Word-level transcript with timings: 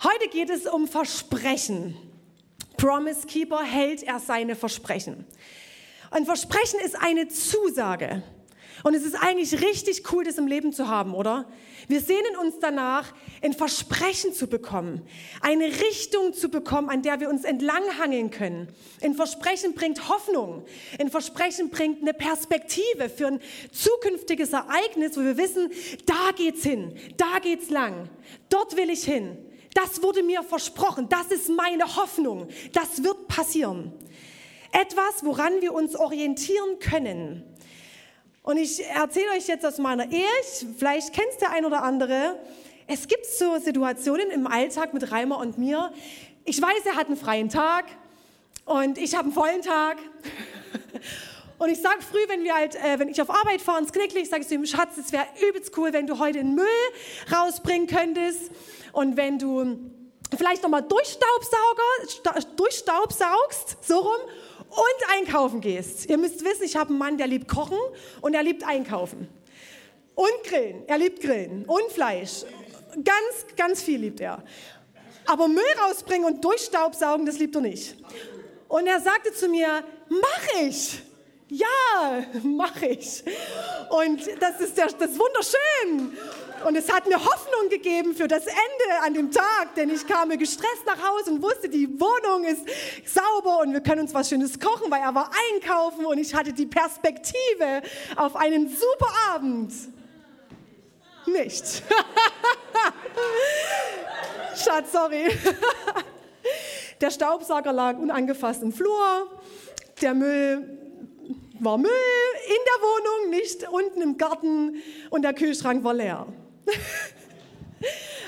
Heute 0.00 0.28
geht 0.30 0.48
es 0.48 0.66
um 0.66 0.86
Versprechen. 0.86 1.96
Promise 2.76 3.26
Keeper 3.26 3.64
hält 3.64 4.04
er 4.04 4.20
seine 4.20 4.54
Versprechen. 4.54 5.26
Ein 6.12 6.24
Versprechen 6.24 6.78
ist 6.78 6.94
eine 6.94 7.26
Zusage. 7.26 8.22
Und 8.84 8.94
es 8.94 9.02
ist 9.02 9.16
eigentlich 9.16 9.60
richtig 9.60 10.12
cool, 10.12 10.22
das 10.22 10.38
im 10.38 10.46
Leben 10.46 10.72
zu 10.72 10.86
haben, 10.86 11.14
oder? 11.14 11.46
Wir 11.88 12.00
sehnen 12.00 12.36
uns 12.40 12.60
danach, 12.60 13.12
ein 13.42 13.52
Versprechen 13.52 14.32
zu 14.32 14.46
bekommen, 14.46 15.02
eine 15.40 15.64
Richtung 15.64 16.32
zu 16.32 16.48
bekommen, 16.48 16.88
an 16.90 17.02
der 17.02 17.18
wir 17.18 17.28
uns 17.28 17.42
entlanghangeln 17.42 18.30
können. 18.30 18.68
Ein 19.02 19.14
Versprechen 19.14 19.74
bringt 19.74 20.08
Hoffnung. 20.08 20.64
Ein 21.00 21.10
Versprechen 21.10 21.70
bringt 21.70 22.02
eine 22.02 22.14
Perspektive 22.14 23.08
für 23.08 23.26
ein 23.26 23.40
zukünftiges 23.72 24.52
Ereignis, 24.52 25.16
wo 25.16 25.22
wir 25.22 25.36
wissen, 25.36 25.72
da 26.06 26.30
geht's 26.36 26.62
hin, 26.62 26.94
da 27.16 27.40
geht's 27.40 27.68
lang, 27.68 28.08
dort 28.48 28.76
will 28.76 28.90
ich 28.90 29.02
hin. 29.02 29.38
Das 29.84 30.02
wurde 30.02 30.24
mir 30.24 30.42
versprochen, 30.42 31.08
das 31.08 31.28
ist 31.28 31.48
meine 31.48 31.84
Hoffnung, 31.94 32.48
das 32.72 33.04
wird 33.04 33.28
passieren. 33.28 33.92
Etwas, 34.72 35.22
woran 35.22 35.60
wir 35.60 35.72
uns 35.72 35.94
orientieren 35.94 36.80
können. 36.80 37.44
Und 38.42 38.56
ich 38.56 38.84
erzähle 38.84 39.30
euch 39.36 39.46
jetzt 39.46 39.64
aus 39.64 39.78
meiner 39.78 40.10
Ehe, 40.10 40.26
vielleicht 40.76 41.12
kennt 41.12 41.28
es 41.30 41.38
der 41.38 41.52
ein 41.52 41.64
oder 41.64 41.84
andere. 41.84 42.40
Es 42.88 43.06
gibt 43.06 43.24
so 43.24 43.56
Situationen 43.60 44.32
im 44.32 44.48
Alltag 44.48 44.94
mit 44.94 45.12
Reimer 45.12 45.38
und 45.38 45.58
mir. 45.58 45.92
Ich 46.44 46.60
weiß, 46.60 46.84
er 46.86 46.96
hat 46.96 47.06
einen 47.06 47.16
freien 47.16 47.48
Tag 47.48 47.84
und 48.64 48.98
ich 48.98 49.14
habe 49.14 49.26
einen 49.26 49.32
vollen 49.32 49.62
Tag. 49.62 49.98
Und 51.58 51.70
ich 51.70 51.80
sage 51.82 52.00
früh, 52.00 52.20
wenn, 52.28 52.44
wir 52.44 52.54
halt, 52.54 52.76
äh, 52.76 52.98
wenn 52.98 53.08
ich 53.08 53.20
auf 53.20 53.30
Arbeit 53.30 53.60
fahre 53.60 53.80
ins 53.80 53.92
Knickli, 53.92 54.24
sage 54.24 54.42
ich 54.42 54.48
zu 54.48 54.54
ihm, 54.54 54.64
Schatz, 54.64 54.96
es 54.96 55.10
wäre 55.12 55.26
übelst 55.48 55.76
cool, 55.76 55.92
wenn 55.92 56.06
du 56.06 56.18
heute 56.18 56.38
den 56.38 56.54
Müll 56.54 56.66
rausbringen 57.32 57.88
könntest 57.88 58.52
und 58.92 59.16
wenn 59.16 59.38
du 59.38 59.78
vielleicht 60.36 60.62
nochmal 60.62 60.82
Durchstaubsauger, 60.82 62.44
durchstaubsaugst, 62.56 63.78
so 63.82 63.98
rum, 63.98 64.20
und 64.68 65.16
einkaufen 65.16 65.60
gehst. 65.60 66.08
Ihr 66.10 66.18
müsst 66.18 66.44
wissen, 66.44 66.62
ich 66.64 66.76
habe 66.76 66.90
einen 66.90 66.98
Mann, 66.98 67.18
der 67.18 67.26
liebt 67.26 67.48
Kochen 67.48 67.78
und 68.20 68.34
er 68.34 68.42
liebt 68.42 68.64
Einkaufen. 68.64 69.28
Und 70.14 70.44
Grillen. 70.44 70.86
Er 70.86 70.98
liebt 70.98 71.20
Grillen. 71.22 71.64
Und 71.64 71.90
Fleisch. 71.90 72.44
Ganz, 72.92 73.46
ganz 73.56 73.82
viel 73.82 74.00
liebt 74.00 74.20
er. 74.20 74.42
Aber 75.26 75.48
Müll 75.48 75.64
rausbringen 75.84 76.26
und 76.26 76.44
durchstaubsaugen, 76.44 77.24
das 77.24 77.38
liebt 77.38 77.54
er 77.54 77.62
nicht. 77.62 77.96
Und 78.68 78.86
er 78.86 79.00
sagte 79.00 79.32
zu 79.32 79.48
mir, 79.48 79.84
mach 80.08 80.62
ich. 80.62 81.02
Ja, 81.48 82.24
mach 82.42 82.80
ich. 82.82 83.24
Und 83.90 84.20
das 84.40 84.60
ist, 84.60 84.76
der, 84.76 84.86
das 84.86 85.10
ist 85.10 85.18
wunderschön. 85.18 86.16
Und 86.66 86.76
es 86.76 86.92
hat 86.92 87.06
mir 87.06 87.16
Hoffnung 87.16 87.68
gegeben 87.70 88.14
für 88.14 88.26
das 88.26 88.46
Ende 88.46 89.02
an 89.04 89.14
dem 89.14 89.30
Tag, 89.30 89.74
denn 89.76 89.90
ich 89.90 90.06
kam 90.06 90.28
gestresst 90.30 90.84
nach 90.86 90.98
Hause 90.98 91.30
und 91.30 91.42
wusste, 91.42 91.68
die 91.68 91.88
Wohnung 92.00 92.44
ist 92.44 92.64
sauber 93.06 93.60
und 93.60 93.72
wir 93.72 93.80
können 93.80 94.02
uns 94.02 94.12
was 94.12 94.28
Schönes 94.28 94.58
kochen, 94.58 94.90
weil 94.90 95.00
er 95.00 95.14
war 95.14 95.30
einkaufen 95.52 96.04
und 96.04 96.18
ich 96.18 96.34
hatte 96.34 96.52
die 96.52 96.66
Perspektive 96.66 97.82
auf 98.16 98.34
einen 98.34 98.68
super 98.68 99.12
Abend. 99.32 99.72
Nicht. 101.26 101.64
Schatz, 104.56 104.92
sorry. 104.92 105.28
Der 107.00 107.10
Staubsauger 107.12 107.72
lag 107.72 107.96
unangefasst 107.96 108.62
im 108.62 108.72
Flur. 108.72 109.30
Der 110.02 110.14
Müll 110.14 110.77
war 111.60 111.78
Müll 111.78 111.90
in 112.46 112.54
der 112.64 112.82
Wohnung, 112.82 113.30
nicht 113.30 113.68
unten 113.68 114.02
im 114.02 114.16
Garten 114.16 114.82
und 115.10 115.22
der 115.22 115.34
Kühlschrank 115.34 115.84
war 115.84 115.94
leer. 115.94 116.26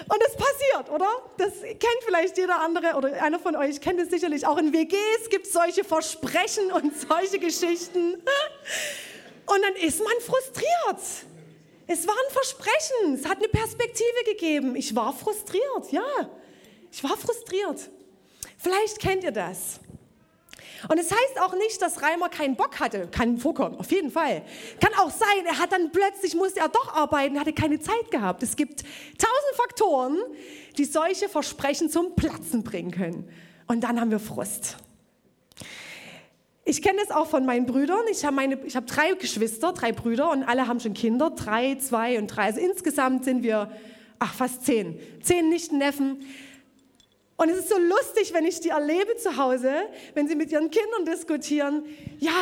Und 0.09 0.21
es 0.27 0.35
passiert, 0.35 0.91
oder? 0.91 1.09
Das 1.37 1.61
kennt 1.63 2.03
vielleicht 2.05 2.37
jeder 2.37 2.61
andere 2.61 2.95
oder 2.97 3.23
einer 3.23 3.39
von 3.39 3.55
euch 3.55 3.81
kennt 3.81 4.01
es 4.01 4.11
sicherlich. 4.11 4.45
Auch 4.45 4.59
in 4.59 4.73
WGs 4.73 5.29
gibt 5.31 5.47
es 5.47 5.53
solche 5.53 5.85
Versprechen 5.85 6.73
und 6.73 6.93
solche 7.09 7.39
Geschichten. 7.39 8.15
Und 8.15 9.63
dann 9.63 9.77
ist 9.77 10.01
man 10.01 10.13
frustriert. 10.21 11.27
Es 11.87 12.07
war 12.07 12.15
ein 12.15 12.33
Versprechen, 12.33 13.15
es 13.15 13.29
hat 13.29 13.39
eine 13.39 13.49
Perspektive 13.49 14.25
gegeben. 14.27 14.75
Ich 14.75 14.95
war 14.95 15.13
frustriert, 15.13 15.91
ja. 15.93 16.31
Ich 16.91 17.03
war 17.05 17.17
frustriert. 17.17 17.89
Vielleicht 18.59 18.99
kennt 18.99 19.23
ihr 19.23 19.33
das. 19.33 19.81
Und 20.89 20.99
es 20.99 21.11
heißt 21.11 21.41
auch 21.41 21.55
nicht, 21.55 21.81
dass 21.83 22.03
Reimer 22.03 22.29
keinen 22.29 22.57
Bock 22.57 22.81
hatte. 22.81 23.09
Kann 23.11 23.39
vorkommen, 23.39 23.77
auf 23.77 23.91
jeden 23.91 24.11
Fall. 24.11 24.43
Kann 24.81 24.93
auch 24.95 25.11
sein, 25.11 25.45
er 25.47 25.59
hat 25.59 25.73
dann 25.73 25.93
plötzlich, 25.93 26.35
musste 26.35 26.61
er 26.61 26.69
doch 26.69 26.95
arbeiten, 26.95 27.39
hatte 27.39 27.53
keine 27.53 27.81
Zeit 27.81 28.11
gehabt. 28.11 28.43
Es 28.43 28.57
gibt 28.57 28.83
tausend 29.19 29.57
Faktoren, 29.57 30.19
die 30.79 30.85
solche 30.85 31.29
Versprechen 31.29 31.91
zum 31.91 32.15
Platzen 32.15 32.63
bringen 32.63 32.91
können. 32.91 33.29
Und 33.67 33.83
dann 33.83 34.01
haben 34.01 34.11
wir 34.11 34.19
Frust. 34.19 34.77
Ich 36.65 36.83
kenne 36.83 37.01
das 37.01 37.11
auch 37.11 37.27
von 37.27 37.47
meinen 37.47 37.67
Brüdern. 37.67 38.03
Ich 38.11 38.25
habe 38.25 38.41
hab 38.75 38.87
drei 38.87 39.13
Geschwister, 39.15 39.73
drei 39.73 39.93
Brüder 39.93 40.31
und 40.31 40.45
alle 40.45 40.69
haben 40.69 40.79
schon 40.79 40.95
Kinder. 40.95 41.31
Drei, 41.31 41.77
zwei 41.77 42.19
und 42.19 42.29
drei. 42.29 42.45
Also 42.45 42.61
insgesamt 42.61 43.25
sind 43.25 43.43
wir, 43.43 43.71
ach, 44.19 44.35
fast 44.35 44.65
zehn. 44.65 44.99
Zehn 45.23 45.49
Nichten-Neffen. 45.49 46.25
Und 47.41 47.49
es 47.49 47.61
ist 47.61 47.71
so 47.71 47.78
lustig, 47.78 48.34
wenn 48.34 48.45
ich 48.45 48.61
die 48.61 48.69
erlebe 48.69 49.17
zu 49.17 49.39
Hause, 49.39 49.73
wenn 50.12 50.28
sie 50.28 50.34
mit 50.34 50.53
ihren 50.53 50.71
Kindern 50.71 51.06
diskutieren. 51.06 51.84
Ja, 52.19 52.34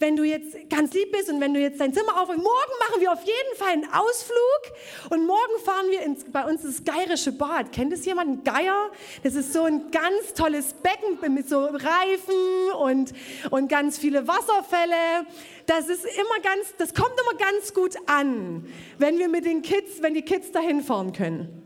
wenn 0.00 0.16
du 0.16 0.24
jetzt 0.24 0.68
ganz 0.68 0.92
lieb 0.94 1.12
bist 1.12 1.30
und 1.30 1.40
wenn 1.40 1.54
du 1.54 1.60
jetzt 1.60 1.78
dein 1.78 1.94
Zimmer 1.94 2.20
aufräumst, 2.20 2.42
morgen 2.42 2.72
machen 2.80 3.00
wir 3.00 3.12
auf 3.12 3.20
jeden 3.20 3.56
Fall 3.56 3.68
einen 3.68 3.84
Ausflug 3.84 5.10
und 5.10 5.28
morgen 5.28 5.60
fahren 5.64 5.86
wir 5.90 6.02
ins, 6.02 6.24
bei 6.24 6.44
uns 6.44 6.62
das 6.62 6.82
Geirische 6.82 7.30
Bad. 7.30 7.70
Kennt 7.70 7.92
es 7.92 8.04
jemand? 8.04 8.44
Geier? 8.44 8.90
Das 9.22 9.36
ist 9.36 9.52
so 9.52 9.62
ein 9.62 9.92
ganz 9.92 10.34
tolles 10.34 10.72
Becken 10.72 11.32
mit 11.32 11.48
so 11.48 11.60
Reifen 11.64 12.72
und, 12.80 13.12
und 13.50 13.68
ganz 13.68 13.96
viele 13.96 14.26
Wasserfälle. 14.26 15.24
Das 15.66 15.88
ist 15.88 16.04
immer 16.04 16.42
ganz, 16.42 16.74
das 16.78 16.94
kommt 16.94 17.12
immer 17.12 17.38
ganz 17.38 17.72
gut 17.72 17.94
an, 18.06 18.66
wenn 18.98 19.20
wir 19.20 19.28
mit 19.28 19.44
den 19.44 19.62
Kids, 19.62 20.02
wenn 20.02 20.14
die 20.14 20.22
Kids 20.22 20.50
dahin 20.50 20.82
fahren 20.82 21.12
können. 21.12 21.61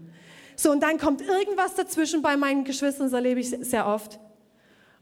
So, 0.57 0.71
und 0.71 0.81
dann 0.81 0.99
kommt 0.99 1.21
irgendwas 1.21 1.75
dazwischen 1.75 2.23
bei 2.23 2.37
meinen 2.37 2.65
Geschwistern, 2.65 3.07
das 3.07 3.13
erlebe 3.13 3.41
ich 3.41 3.51
sehr 3.51 3.87
oft. 3.87 4.19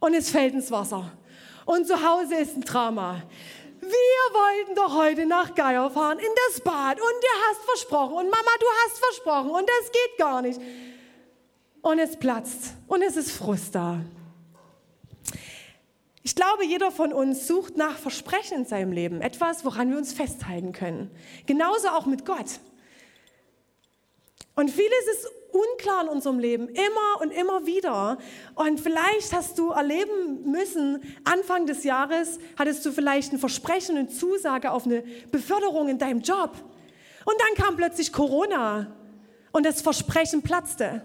Und 0.00 0.14
es 0.14 0.28
fällt 0.28 0.52
ins 0.52 0.70
Wasser. 0.70 1.12
Und 1.64 1.86
zu 1.86 2.06
Hause 2.06 2.34
ist 2.34 2.56
ein 2.56 2.62
Drama. 2.62 3.22
Wir 3.80 3.90
wollten 3.90 4.74
doch 4.74 4.96
heute 4.96 5.26
nach 5.26 5.54
Geier 5.54 5.90
fahren 5.90 6.18
in 6.18 6.30
das 6.48 6.60
Bad 6.60 7.00
und 7.00 7.00
du 7.00 7.28
hast 7.48 7.60
versprochen 7.64 8.14
und 8.14 8.30
Mama, 8.30 8.50
du 8.58 8.66
hast 8.84 8.98
versprochen 8.98 9.50
und 9.50 9.68
das 9.68 9.92
geht 9.92 10.18
gar 10.18 10.42
nicht. 10.42 10.60
Und 11.82 11.98
es 11.98 12.16
platzt 12.16 12.74
und 12.86 13.02
es 13.02 13.16
ist 13.16 13.30
Frust 13.30 13.74
da. 13.74 14.00
Ich 16.22 16.34
glaube, 16.34 16.64
jeder 16.64 16.90
von 16.90 17.12
uns 17.12 17.46
sucht 17.46 17.76
nach 17.76 17.98
Versprechen 17.98 18.60
in 18.60 18.64
seinem 18.64 18.92
Leben, 18.92 19.20
etwas, 19.20 19.64
woran 19.66 19.90
wir 19.90 19.98
uns 19.98 20.14
festhalten 20.14 20.72
können. 20.72 21.10
Genauso 21.44 21.88
auch 21.88 22.06
mit 22.06 22.24
Gott. 22.24 22.58
Und 24.56 24.70
vieles 24.70 25.06
ist 25.12 25.28
unklar 25.54 26.02
in 26.02 26.08
unserem 26.08 26.38
Leben, 26.38 26.68
immer 26.68 27.20
und 27.20 27.30
immer 27.30 27.64
wieder. 27.64 28.18
Und 28.54 28.80
vielleicht 28.80 29.32
hast 29.32 29.58
du 29.58 29.70
erleben 29.70 30.50
müssen, 30.50 31.02
Anfang 31.24 31.66
des 31.66 31.84
Jahres 31.84 32.38
hattest 32.58 32.84
du 32.84 32.92
vielleicht 32.92 33.32
ein 33.32 33.38
Versprechen, 33.38 33.96
eine 33.96 34.08
Zusage 34.08 34.72
auf 34.72 34.84
eine 34.84 35.02
Beförderung 35.30 35.88
in 35.88 35.98
deinem 35.98 36.20
Job. 36.20 36.52
Und 37.24 37.36
dann 37.38 37.64
kam 37.64 37.76
plötzlich 37.76 38.12
Corona 38.12 38.94
und 39.52 39.64
das 39.64 39.80
Versprechen 39.80 40.42
platzte. 40.42 41.02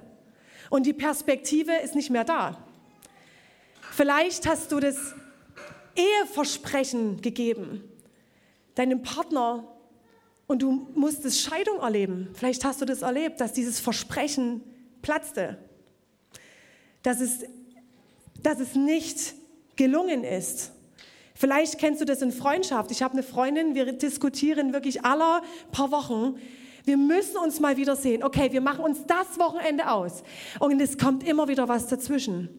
Und 0.70 0.86
die 0.86 0.94
Perspektive 0.94 1.74
ist 1.84 1.96
nicht 1.96 2.10
mehr 2.10 2.24
da. 2.24 2.58
Vielleicht 3.92 4.48
hast 4.48 4.72
du 4.72 4.80
das 4.80 5.14
Eheversprechen 5.96 7.22
gegeben, 7.22 7.84
deinem 8.76 9.04
Partner 9.04 9.68
und 10.50 10.64
du 10.64 10.88
musstest 10.96 11.42
Scheidung 11.42 11.80
erleben. 11.80 12.28
Vielleicht 12.34 12.66
hast 12.66 12.82
du 12.82 12.86
das 12.86 13.04
erlebt, 13.04 13.40
dass 13.40 13.54
dieses 13.54 13.80
Versprechen 13.80 14.64
platzte. 15.04 15.60
Dass 17.04 17.22
es, 17.22 17.46
dass 18.42 18.60
es 18.60 18.74
nicht 18.74 19.36
gelungen 19.76 20.24
ist. 20.24 20.72
Vielleicht 21.36 21.78
kennst 21.78 22.02
du 22.02 22.06
das 22.06 22.24
in 22.24 22.32
Freundschaft. 22.32 22.90
Ich 22.90 23.04
habe 23.04 23.14
eine 23.14 23.22
Freundin, 23.22 23.76
wir 23.76 23.94
diskutieren 23.94 24.74
wirklich 24.74 25.06
alle 25.06 25.44
paar 25.72 25.92
Wochen. 25.92 26.40
Wir 26.84 26.98
müssen 26.98 27.38
uns 27.38 27.60
mal 27.60 27.78
wiedersehen. 27.78 28.24
Okay, 28.24 28.52
wir 28.52 28.62
machen 28.62 28.84
uns 28.84 29.06
das 29.06 29.38
Wochenende 29.38 29.92
aus. 29.92 30.24
Und 30.58 30.82
es 30.82 30.98
kommt 30.98 31.24
immer 31.28 31.48
wieder 31.48 31.68
was 31.68 31.86
dazwischen. 31.86 32.50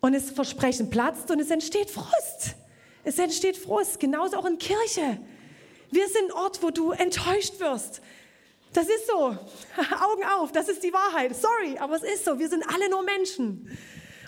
Und 0.00 0.14
das 0.14 0.30
Versprechen 0.30 0.88
platzt 0.88 1.32
und 1.32 1.40
es 1.40 1.50
entsteht 1.50 1.90
Frust. 1.90 2.54
Es 3.02 3.18
entsteht 3.18 3.56
Frust, 3.56 3.98
genauso 3.98 4.36
auch 4.36 4.46
in 4.46 4.58
Kirche. 4.58 5.18
Wir 5.92 6.08
sind 6.08 6.30
ein 6.30 6.32
Ort, 6.32 6.62
wo 6.62 6.70
du 6.70 6.90
enttäuscht 6.90 7.60
wirst. 7.60 8.00
Das 8.72 8.88
ist 8.88 9.06
so. 9.06 9.14
Augen 10.00 10.24
auf, 10.38 10.50
das 10.50 10.68
ist 10.68 10.82
die 10.82 10.92
Wahrheit. 10.92 11.36
Sorry, 11.36 11.76
aber 11.78 11.96
es 11.96 12.02
ist 12.02 12.24
so. 12.24 12.38
Wir 12.38 12.48
sind 12.48 12.64
alle 12.66 12.88
nur 12.88 13.02
Menschen. 13.02 13.78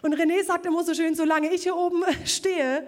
Und 0.02 0.14
René 0.14 0.44
sagt 0.44 0.66
immer 0.66 0.84
so 0.84 0.93
schön, 0.93 1.14
solange 1.14 1.52
ich 1.52 1.62
hier 1.62 1.75
oben 1.75 2.05
stehe, 2.26 2.87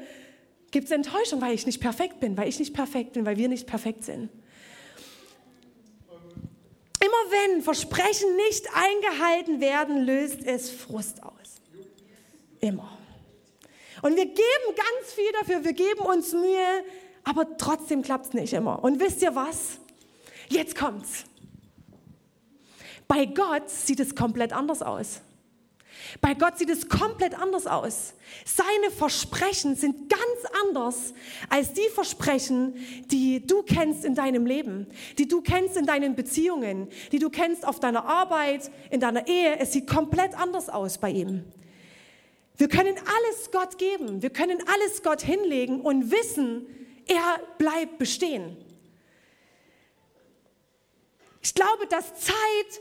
gibt 0.71 0.85
es 0.85 0.91
Enttäuschung, 0.91 1.41
weil 1.41 1.55
ich 1.55 1.65
nicht 1.65 1.81
perfekt 1.81 2.21
bin, 2.21 2.37
weil 2.37 2.49
ich 2.49 2.59
nicht 2.59 2.75
perfekt 2.75 3.15
bin, 3.15 3.25
weil 3.25 3.39
wir 3.39 3.49
nicht 3.49 3.67
perfekt 3.67 4.05
sind. 4.05 4.29
Immer 7.01 7.31
wenn 7.31 7.63
Versprechen 7.63 8.37
nicht 8.37 8.67
eingehalten 8.75 9.61
werden, 9.61 10.05
löst 10.05 10.45
es 10.45 10.69
Frust 10.69 11.23
aus. 11.23 11.33
Immer. 12.61 12.99
Und 14.03 14.17
wir 14.17 14.27
geben 14.27 14.67
ganz 14.77 15.15
viel 15.15 15.33
dafür, 15.41 15.65
wir 15.65 15.73
geben 15.73 16.01
uns 16.01 16.33
Mühe, 16.35 16.85
aber 17.27 17.57
trotzdem 17.59 18.03
klappt 18.03 18.27
es 18.27 18.33
nicht 18.35 18.53
immer. 18.53 18.83
Und 18.83 19.01
wisst 19.01 19.21
ihr 19.21 19.35
was? 19.35 19.79
Jetzt 20.49 20.77
kommt's. 20.77 21.25
Bei 23.09 23.27
Gott 23.27 23.69
sieht 23.69 24.01
es 24.01 24.15
komplett 24.15 24.53
anders 24.53 24.81
aus. 24.81 25.21
Bei 26.21 26.35
Gott 26.35 26.57
sieht 26.57 26.71
es 26.71 26.89
komplett 26.89 27.37
anders 27.37 27.67
aus. 27.67 28.15
Seine 28.45 28.93
Versprechen 28.97 29.75
sind 29.75 30.09
ganz 30.09 30.55
anders 30.63 31.15
als 31.49 31.73
die 31.73 31.89
Versprechen, 31.93 32.77
die 33.07 33.45
du 33.45 33.65
kennst 33.65 34.05
in 34.05 34.15
deinem 34.15 34.47
Leben, 34.47 34.87
die 35.19 35.27
du 35.27 35.41
kennst 35.41 35.77
in 35.77 35.85
deinen 35.85 36.15
Beziehungen, 36.15 36.89
die 37.11 37.19
du 37.19 37.29
kennst 37.29 37.67
auf 37.67 37.81
deiner 37.81 38.05
Arbeit, 38.05 38.71
in 38.91 39.01
deiner 39.01 39.27
Ehe. 39.27 39.59
Es 39.59 39.73
sieht 39.73 39.89
komplett 39.89 40.39
anders 40.39 40.69
aus 40.69 40.99
bei 40.99 41.11
ihm. 41.11 41.43
Wir 42.57 42.69
können 42.69 42.95
alles 42.97 43.51
Gott 43.51 43.79
geben, 43.79 44.23
wir 44.23 44.31
können 44.31 44.59
alles 44.73 45.03
Gott 45.03 45.23
hinlegen 45.23 45.81
und 45.81 46.13
wissen, 46.13 46.67
er 47.07 47.41
bleibt 47.59 47.99
bestehen. 47.99 48.57
Ich 51.43 51.55
glaube, 51.55 51.87
dass 51.87 52.07
Zeit, 52.17 52.35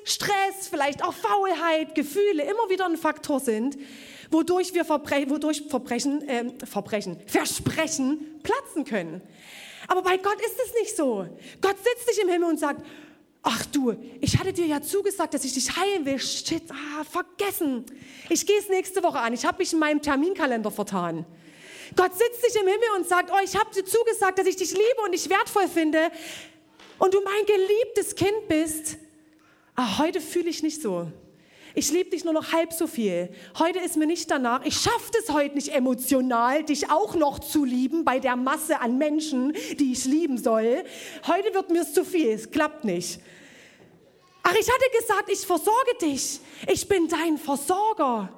Stress, 0.06 0.68
vielleicht 0.69 1.04
auch 1.04 1.13
Faulheit, 1.13 1.94
Gefühle 1.94 2.44
immer 2.44 2.68
wieder 2.69 2.86
ein 2.86 2.98
Faktor 2.98 3.39
sind, 3.39 3.77
wodurch 4.31 4.74
wir 4.74 4.83
Verbre 4.86 5.30
wodurch 5.30 5.63
Verbrechen, 5.69 6.27
äh, 6.27 6.66
Verbrechen, 6.66 7.22
Versprechen 7.27 8.42
platzen 8.42 8.83
können. 8.83 9.22
Aber 9.88 10.01
bei 10.01 10.18
Gott 10.18 10.42
ist 10.42 10.60
es 10.60 10.74
nicht 10.81 10.95
so. 10.95 11.28
Gott 11.62 11.78
sitzt 11.78 12.07
nicht 12.07 12.24
im 12.24 12.30
Himmel 12.30 12.50
und 12.50 12.60
sagt, 12.60 12.83
Ach 13.48 13.63
du, 13.68 13.94
ich 14.21 14.39
hatte 14.39 14.51
dir 14.51 14.66
ja 14.66 14.81
zugesagt, 14.81 15.36
dass 15.36 15.45
ich 15.45 15.54
dich 15.54 15.78
heilen 15.78 16.04
will. 16.04 16.18
Shit, 16.18 16.63
ah, 16.71 17.04
vergessen. 17.04 17.86
Ich 18.28 18.48
gehe 18.48 18.57
es 18.57 18.69
nächste 18.69 19.04
Woche 19.04 19.19
an. 19.19 19.33
Ich 19.33 19.45
habe 19.45 19.60
mich 19.60 19.71
in 19.71 19.78
meinem 19.78 20.01
Terminkalender 20.01 20.71
vertan. 20.71 21.28
Gott 21.95 22.13
sitzt 22.13 22.43
nicht 22.43 22.55
im 22.55 22.67
Himmel 22.67 22.89
und 22.97 23.07
sagt, 23.07 23.31
oh, 23.31 23.43
ich 23.43 23.55
habe 23.55 23.73
dir 23.73 23.85
zugesagt, 23.85 24.39
dass 24.39 24.47
ich 24.47 24.55
dich 24.55 24.71
liebe 24.71 25.01
und 25.03 25.11
dich 25.11 25.29
wertvoll 25.29 25.67
finde 25.67 26.11
und 26.99 27.13
du 27.13 27.21
mein 27.21 27.45
geliebtes 27.45 28.15
Kind 28.15 28.47
bist. 28.47 28.97
Ah, 29.75 29.97
heute 29.97 30.21
fühle 30.21 30.49
ich 30.49 30.63
nicht 30.63 30.81
so. 30.81 31.11
Ich 31.77 31.91
liebe 31.91 32.09
dich 32.09 32.23
nur 32.23 32.33
noch 32.33 32.53
halb 32.53 32.71
so 32.71 32.87
viel. 32.87 33.29
Heute 33.59 33.79
ist 33.79 33.97
mir 33.97 34.07
nicht 34.07 34.31
danach. 34.31 34.63
Ich 34.63 34.77
schaffe 34.77 35.11
es 35.21 35.33
heute 35.33 35.55
nicht 35.55 35.75
emotional, 35.75 36.63
dich 36.63 36.89
auch 36.89 37.15
noch 37.15 37.39
zu 37.39 37.65
lieben 37.65 38.05
bei 38.05 38.19
der 38.19 38.37
Masse 38.37 38.79
an 38.79 38.97
Menschen, 38.97 39.53
die 39.77 39.91
ich 39.91 40.05
lieben 40.05 40.37
soll. 40.37 40.85
Heute 41.27 41.53
wird 41.53 41.69
mir 41.71 41.81
es 41.81 41.93
zu 41.93 42.05
viel. 42.05 42.29
Es 42.29 42.49
klappt 42.49 42.85
nicht. 42.85 43.19
Ach, 44.41 44.53
ich 44.53 44.69
hatte 44.69 44.85
gesagt, 45.01 45.29
ich 45.29 45.39
versorge 45.39 45.95
dich. 46.01 46.39
Ich 46.71 46.87
bin 46.87 47.09
dein 47.09 47.37
Versorger. 47.37 48.29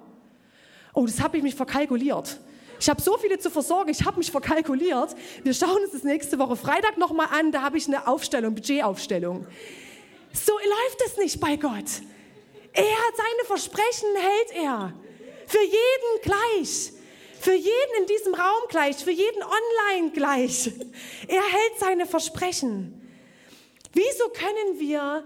Oh, 0.95 1.05
das 1.05 1.21
habe 1.21 1.38
ich 1.38 1.44
mich 1.44 1.53
verkalkuliert. 1.53 2.39
Ich 2.79 2.89
habe 2.89 3.01
so 3.01 3.18
viele 3.18 3.39
zu 3.39 3.50
versorgen, 3.50 3.89
ich 3.89 4.06
habe 4.06 4.18
mich 4.18 4.31
verkalkuliert. 4.31 5.15
Wir 5.44 5.53
schauen 5.53 5.81
uns 5.83 5.91
das 5.91 6.03
nächste 6.03 6.38
Woche 6.39 6.56
Freitag 6.56 6.97
nochmal 6.97 7.27
an, 7.31 7.51
da 7.51 7.62
habe 7.62 7.77
ich 7.77 7.88
eine 7.88 8.07
Aufstellung, 8.07 8.56
Budgetaufstellung. 8.56 9.47
So 10.33 10.53
läuft 10.53 11.01
es 11.06 11.18
nicht 11.18 11.39
bei 11.39 11.56
Gott. 11.56 11.85
Er 12.74 12.83
hat 12.83 13.15
seine 13.15 13.45
Versprechen, 13.47 14.07
hält 14.15 14.63
er. 14.63 14.94
Für 15.47 15.63
jeden 15.63 16.21
gleich. 16.21 16.91
Für 17.39 17.53
jeden 17.53 18.01
in 18.01 18.06
diesem 18.07 18.33
Raum 18.33 18.68
gleich, 18.69 18.97
für 18.97 19.12
jeden 19.12 19.41
online 19.41 20.12
gleich. 20.12 20.71
Er 21.27 21.41
hält 21.41 21.80
seine 21.80 22.06
Versprechen. 22.06 23.01
Wieso 23.94 24.30
können 24.30 24.80
wir 24.80 25.23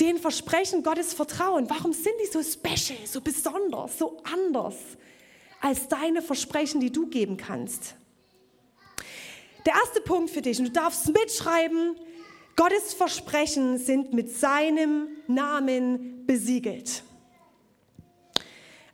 den 0.00 0.18
Versprechen 0.18 0.82
Gottes 0.82 1.12
vertrauen? 1.12 1.68
Warum 1.68 1.92
sind 1.92 2.14
die 2.22 2.26
so 2.26 2.42
special, 2.42 2.98
so 3.04 3.20
besonders, 3.20 3.98
so 3.98 4.22
anders 4.32 4.76
als 5.60 5.88
deine 5.88 6.22
Versprechen, 6.22 6.80
die 6.80 6.92
du 6.92 7.06
geben 7.06 7.36
kannst? 7.36 7.94
Der 9.66 9.74
erste 9.74 10.00
Punkt 10.00 10.30
für 10.30 10.42
dich, 10.42 10.58
und 10.58 10.66
du 10.66 10.72
darfst 10.72 11.08
mitschreiben, 11.08 11.96
Gottes 12.56 12.94
Versprechen 12.94 13.78
sind 13.78 14.12
mit 14.12 14.34
seinem 14.34 15.08
Namen 15.26 16.26
besiegelt. 16.26 17.02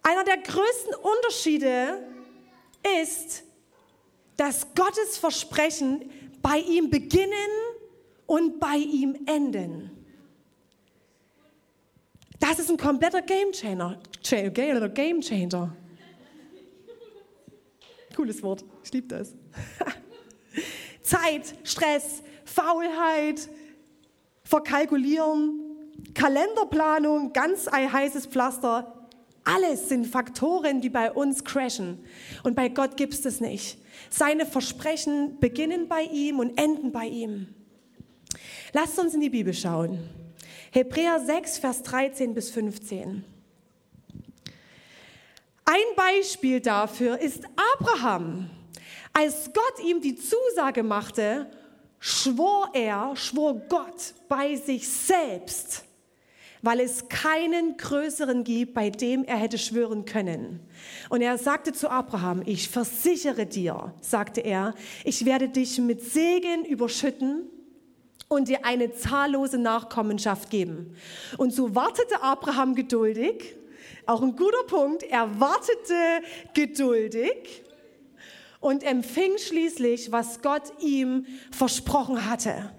Einer 0.03 0.25
der 0.25 0.37
größten 0.39 0.95
Unterschiede 0.97 2.07
ist, 3.01 3.43
dass 4.37 4.75
Gottes 4.75 5.17
Versprechen 5.17 6.11
bei 6.43 6.59
ihm 6.59 6.91
beginnen 6.91 7.31
und 8.27 8.61
bei 8.61 8.77
ihm 8.77 9.17
enden. 9.27 9.91
Das 12.39 12.59
ist 12.59 12.71
ein 12.71 12.77
kompletter 12.77 13.23
Gamechanger. 13.23 13.99
Game 14.91 15.23
Changer. 15.23 15.75
Cooles 18.15 18.43
Wort. 18.43 18.65
Ich 18.85 18.93
liebe 18.93 19.09
das. 19.09 19.35
Zeit, 21.03 21.55
Stress, 21.65 22.23
Faulheit, 22.45 23.49
Verkalkulieren, 24.43 25.61
Kalenderplanung, 26.15 27.33
ganz 27.33 27.69
ein 27.69 27.93
heißes 27.93 28.27
Pflaster. 28.27 29.09
Alles 29.45 29.89
sind 29.89 30.07
Faktoren, 30.07 30.81
die 30.81 30.89
bei 30.89 31.13
uns 31.13 31.45
crashen. 31.45 31.99
Und 32.43 32.57
bei 32.57 32.69
Gott 32.69 32.97
gibt 32.97 33.13
es 33.15 33.23
das 33.23 33.41
nicht. 33.41 33.79
Seine 34.11 34.47
Versprechen 34.47 35.39
beginnen 35.39 35.89
bei 35.89 36.03
ihm 36.03 36.39
und 36.39 36.59
enden 36.59 36.93
bei 36.93 37.07
ihm. 37.07 37.49
Lasst 38.73 38.99
uns 38.99 39.15
in 39.15 39.21
die 39.21 39.31
Bibel 39.31 39.53
schauen. 39.53 39.99
Hebräer 40.73 41.21
6, 41.21 41.59
Vers 41.59 41.83
13 41.83 42.35
bis 42.35 42.51
15. 42.51 43.25
Ein 45.67 45.97
Beispiel 45.97 46.61
dafür 46.61 47.19
ist 47.19 47.45
Abraham. 47.79 48.51
Als 49.15 49.51
Gott 49.53 49.85
ihm 49.85 50.01
die 50.03 50.17
Zusage 50.17 50.83
machte, 50.83 51.51
schwor 51.99 52.69
er, 52.75 53.17
schwor 53.17 53.55
Gott 53.71 54.13
bei 54.29 54.57
sich 54.57 54.87
selbst, 54.87 55.85
weil 56.61 56.81
es 56.81 57.09
keinen 57.09 57.79
größeren 57.79 58.45
gibt, 58.45 58.75
bei 58.75 58.91
dem 58.91 59.25
er 59.25 59.37
hätte 59.37 59.57
schwören 59.57 60.05
können. 60.05 60.61
Und 61.09 61.23
er 61.23 61.39
sagte 61.39 61.73
zu 61.73 61.89
Abraham, 61.89 62.43
ich 62.45 62.69
versichere 62.69 63.47
dir, 63.47 63.95
sagte 64.03 64.43
er, 64.43 64.75
ich 65.03 65.25
werde 65.25 65.49
dich 65.49 65.79
mit 65.79 66.03
Segen 66.03 66.67
überschütten 66.67 67.49
und 68.29 68.49
dir 68.49 68.67
eine 68.67 68.93
zahllose 68.93 69.57
Nachkommenschaft 69.57 70.51
geben. 70.51 70.95
Und 71.39 71.55
so 71.55 71.75
wartete 71.75 72.23
Abraham 72.23 72.75
geduldig, 72.75 73.57
auch 74.07 74.23
ein 74.23 74.37
guter 74.37 74.65
Punkt, 74.67 75.03
er 75.03 75.41
wartete 75.41 76.23
geduldig 76.55 77.63
und 78.61 78.83
empfing 78.83 79.39
schließlich, 79.39 80.13
was 80.13 80.41
Gott 80.41 80.73
ihm 80.81 81.27
versprochen 81.51 82.29
hatte. 82.29 82.75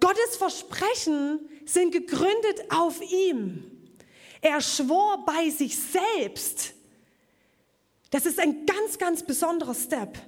Gottes 0.00 0.36
Versprechen 0.36 1.48
sind 1.64 1.92
gegründet 1.92 2.64
auf 2.70 3.00
ihm. 3.12 3.70
Er 4.40 4.60
schwor 4.60 5.24
bei 5.26 5.50
sich 5.50 5.76
selbst. 5.76 6.72
Das 8.10 8.26
ist 8.26 8.40
ein 8.40 8.66
ganz, 8.66 8.98
ganz 8.98 9.22
besonderer 9.22 9.74
Step. 9.74 10.18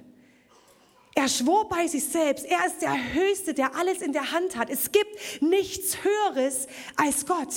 Er 1.15 1.27
schwor 1.27 1.67
bei 1.69 1.87
sich 1.87 2.05
selbst, 2.05 2.45
er 2.45 2.65
ist 2.65 2.81
der 2.81 3.13
Höchste, 3.13 3.53
der 3.53 3.75
alles 3.75 4.01
in 4.01 4.13
der 4.13 4.31
Hand 4.31 4.55
hat. 4.55 4.69
Es 4.69 4.91
gibt 4.91 5.41
nichts 5.41 5.97
Höheres 6.03 6.67
als 6.95 7.25
Gott. 7.25 7.53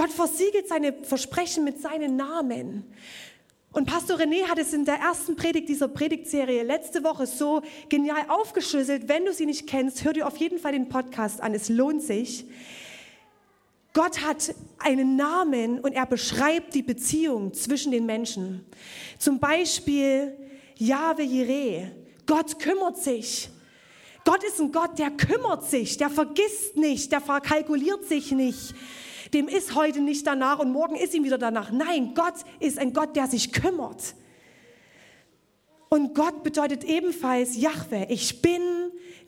Gott 0.00 0.12
versiegelt 0.12 0.66
seine 0.66 0.94
Versprechen 1.02 1.62
mit 1.62 1.78
seinen 1.78 2.16
Namen. 2.16 2.84
Und 3.70 3.84
Pastor 3.84 4.16
René 4.16 4.48
hat 4.48 4.56
es 4.56 4.72
in 4.72 4.86
der 4.86 4.94
ersten 4.94 5.36
Predigt 5.36 5.68
dieser 5.68 5.88
Predigtserie 5.88 6.62
letzte 6.62 7.04
Woche 7.04 7.26
so 7.26 7.60
genial 7.90 8.24
aufgeschlüsselt. 8.28 9.10
Wenn 9.10 9.26
du 9.26 9.34
sie 9.34 9.44
nicht 9.44 9.66
kennst, 9.66 10.02
hör 10.02 10.14
dir 10.14 10.26
auf 10.26 10.38
jeden 10.38 10.58
Fall 10.58 10.72
den 10.72 10.88
Podcast 10.88 11.42
an. 11.42 11.52
Es 11.52 11.68
lohnt 11.68 12.02
sich. 12.02 12.46
Gott 13.92 14.24
hat 14.24 14.54
einen 14.78 15.16
Namen 15.16 15.80
und 15.80 15.92
er 15.92 16.06
beschreibt 16.06 16.74
die 16.74 16.82
Beziehung 16.82 17.52
zwischen 17.52 17.92
den 17.92 18.06
Menschen. 18.06 18.64
Zum 19.18 19.38
Beispiel 19.38 20.34
Yahweh 20.78 21.24
Jireh. 21.24 21.88
Gott 22.24 22.58
kümmert 22.58 22.96
sich. 22.96 23.50
Gott 24.24 24.42
ist 24.44 24.60
ein 24.60 24.72
Gott, 24.72 24.98
der 24.98 25.10
kümmert 25.10 25.68
sich, 25.68 25.96
der 25.96 26.08
vergisst 26.08 26.76
nicht, 26.76 27.12
der 27.12 27.20
verkalkuliert 27.20 28.06
sich 28.06 28.32
nicht, 28.32 28.74
dem 29.34 29.48
ist 29.48 29.74
heute 29.74 30.00
nicht 30.00 30.26
danach 30.26 30.58
und 30.58 30.72
morgen 30.72 30.96
ist 30.96 31.14
ihm 31.14 31.24
wieder 31.24 31.38
danach. 31.38 31.70
Nein, 31.70 32.14
Gott 32.14 32.34
ist 32.58 32.78
ein 32.78 32.92
Gott, 32.92 33.16
der 33.16 33.26
sich 33.26 33.52
kümmert. 33.52 34.14
Und 35.88 36.14
Gott 36.14 36.42
bedeutet 36.44 36.84
ebenfalls 36.84 37.56
Jahwe, 37.56 38.06
ich 38.08 38.42
bin, 38.42 38.62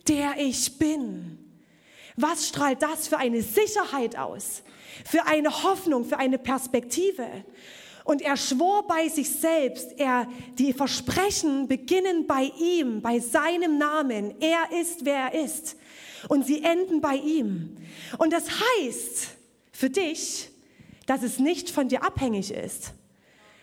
der 0.07 0.35
ich 0.37 0.77
bin. 0.77 1.37
Was 2.15 2.47
strahlt 2.47 2.81
das 2.81 3.07
für 3.07 3.17
eine 3.17 3.41
Sicherheit 3.41 4.17
aus? 4.17 4.63
Für 5.05 5.25
eine 5.25 5.63
Hoffnung, 5.63 6.05
für 6.05 6.17
eine 6.17 6.37
Perspektive? 6.37 7.27
Und 8.05 8.21
er 8.21 8.37
schwor 8.37 8.85
bei 8.87 9.07
sich 9.07 9.29
selbst, 9.29 9.97
er, 9.97 10.27
die 10.57 10.73
Versprechen 10.73 11.67
beginnen 11.67 12.27
bei 12.27 12.51
ihm, 12.59 13.01
bei 13.01 13.19
seinem 13.19 13.77
Namen. 13.77 14.35
Er 14.41 14.79
ist, 14.79 15.05
wer 15.05 15.31
er 15.31 15.43
ist. 15.43 15.77
Und 16.27 16.45
sie 16.45 16.63
enden 16.63 17.01
bei 17.01 17.15
ihm. 17.15 17.77
Und 18.17 18.31
das 18.31 18.45
heißt 18.49 19.37
für 19.73 19.89
dich, 19.89 20.49
dass 21.05 21.23
es 21.23 21.39
nicht 21.39 21.69
von 21.69 21.89
dir 21.89 22.03
abhängig 22.03 22.51
ist. 22.51 22.93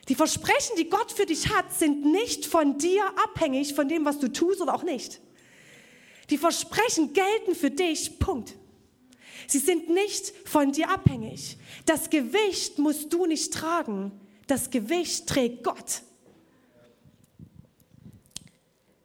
Die 0.09 0.15
Versprechen, 0.15 0.77
die 0.77 0.91
Gott 0.91 1.13
für 1.13 1.25
dich 1.25 1.55
hat, 1.55 1.73
sind 1.73 2.05
nicht 2.05 2.45
von 2.45 2.77
dir 2.79 3.05
abhängig, 3.25 3.75
von 3.75 3.89
dem, 3.89 4.05
was 4.05 4.19
du 4.19 4.31
tust 4.31 4.61
oder 4.61 4.75
auch 4.75 4.83
nicht. 4.83 5.21
Die 6.31 6.39
Versprechen 6.39 7.13
gelten 7.13 7.55
für 7.55 7.71
dich, 7.71 8.19
Punkt. 8.19 8.55
Sie 9.47 9.59
sind 9.59 9.89
nicht 9.89 10.33
von 10.45 10.73
dir 10.73 10.91
abhängig. 10.91 11.57
Das 11.87 12.11
Gewicht 12.11 12.79
musst 12.79 13.13
du 13.13 13.27
nicht 13.27 13.53
tragen. 13.53 14.13
Das 14.47 14.71
Gewicht 14.71 15.29
trägt 15.29 15.65
Gott. 15.65 16.03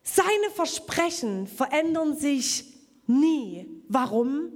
Seine 0.03 0.51
Versprechen 0.53 1.47
verändern 1.47 2.17
sich 2.17 2.65
nie. 3.07 3.67
Warum? 3.87 4.53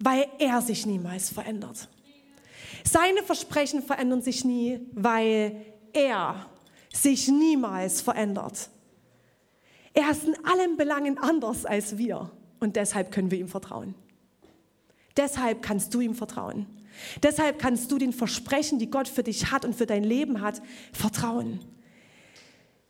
Weil 0.00 0.26
er 0.38 0.62
sich 0.62 0.86
niemals 0.86 1.30
verändert. 1.30 1.88
Seine 2.84 3.22
Versprechen 3.22 3.82
verändern 3.82 4.22
sich 4.22 4.44
nie, 4.44 4.80
weil 4.92 5.64
er 5.92 6.46
sich 6.92 7.28
niemals 7.28 8.00
verändert. 8.00 8.70
Er 9.92 10.10
ist 10.10 10.24
in 10.24 10.36
allen 10.44 10.76
Belangen 10.76 11.18
anders 11.18 11.66
als 11.66 11.98
wir 11.98 12.30
und 12.60 12.76
deshalb 12.76 13.12
können 13.12 13.30
wir 13.30 13.38
ihm 13.38 13.48
vertrauen. 13.48 13.94
Deshalb 15.16 15.62
kannst 15.62 15.92
du 15.94 16.00
ihm 16.00 16.14
vertrauen. 16.14 16.66
Deshalb 17.22 17.58
kannst 17.58 17.90
du 17.90 17.98
den 17.98 18.12
Versprechen, 18.12 18.78
die 18.78 18.90
Gott 18.90 19.08
für 19.08 19.22
dich 19.22 19.50
hat 19.50 19.64
und 19.64 19.74
für 19.74 19.86
dein 19.86 20.04
Leben 20.04 20.40
hat, 20.40 20.62
vertrauen. 20.92 21.60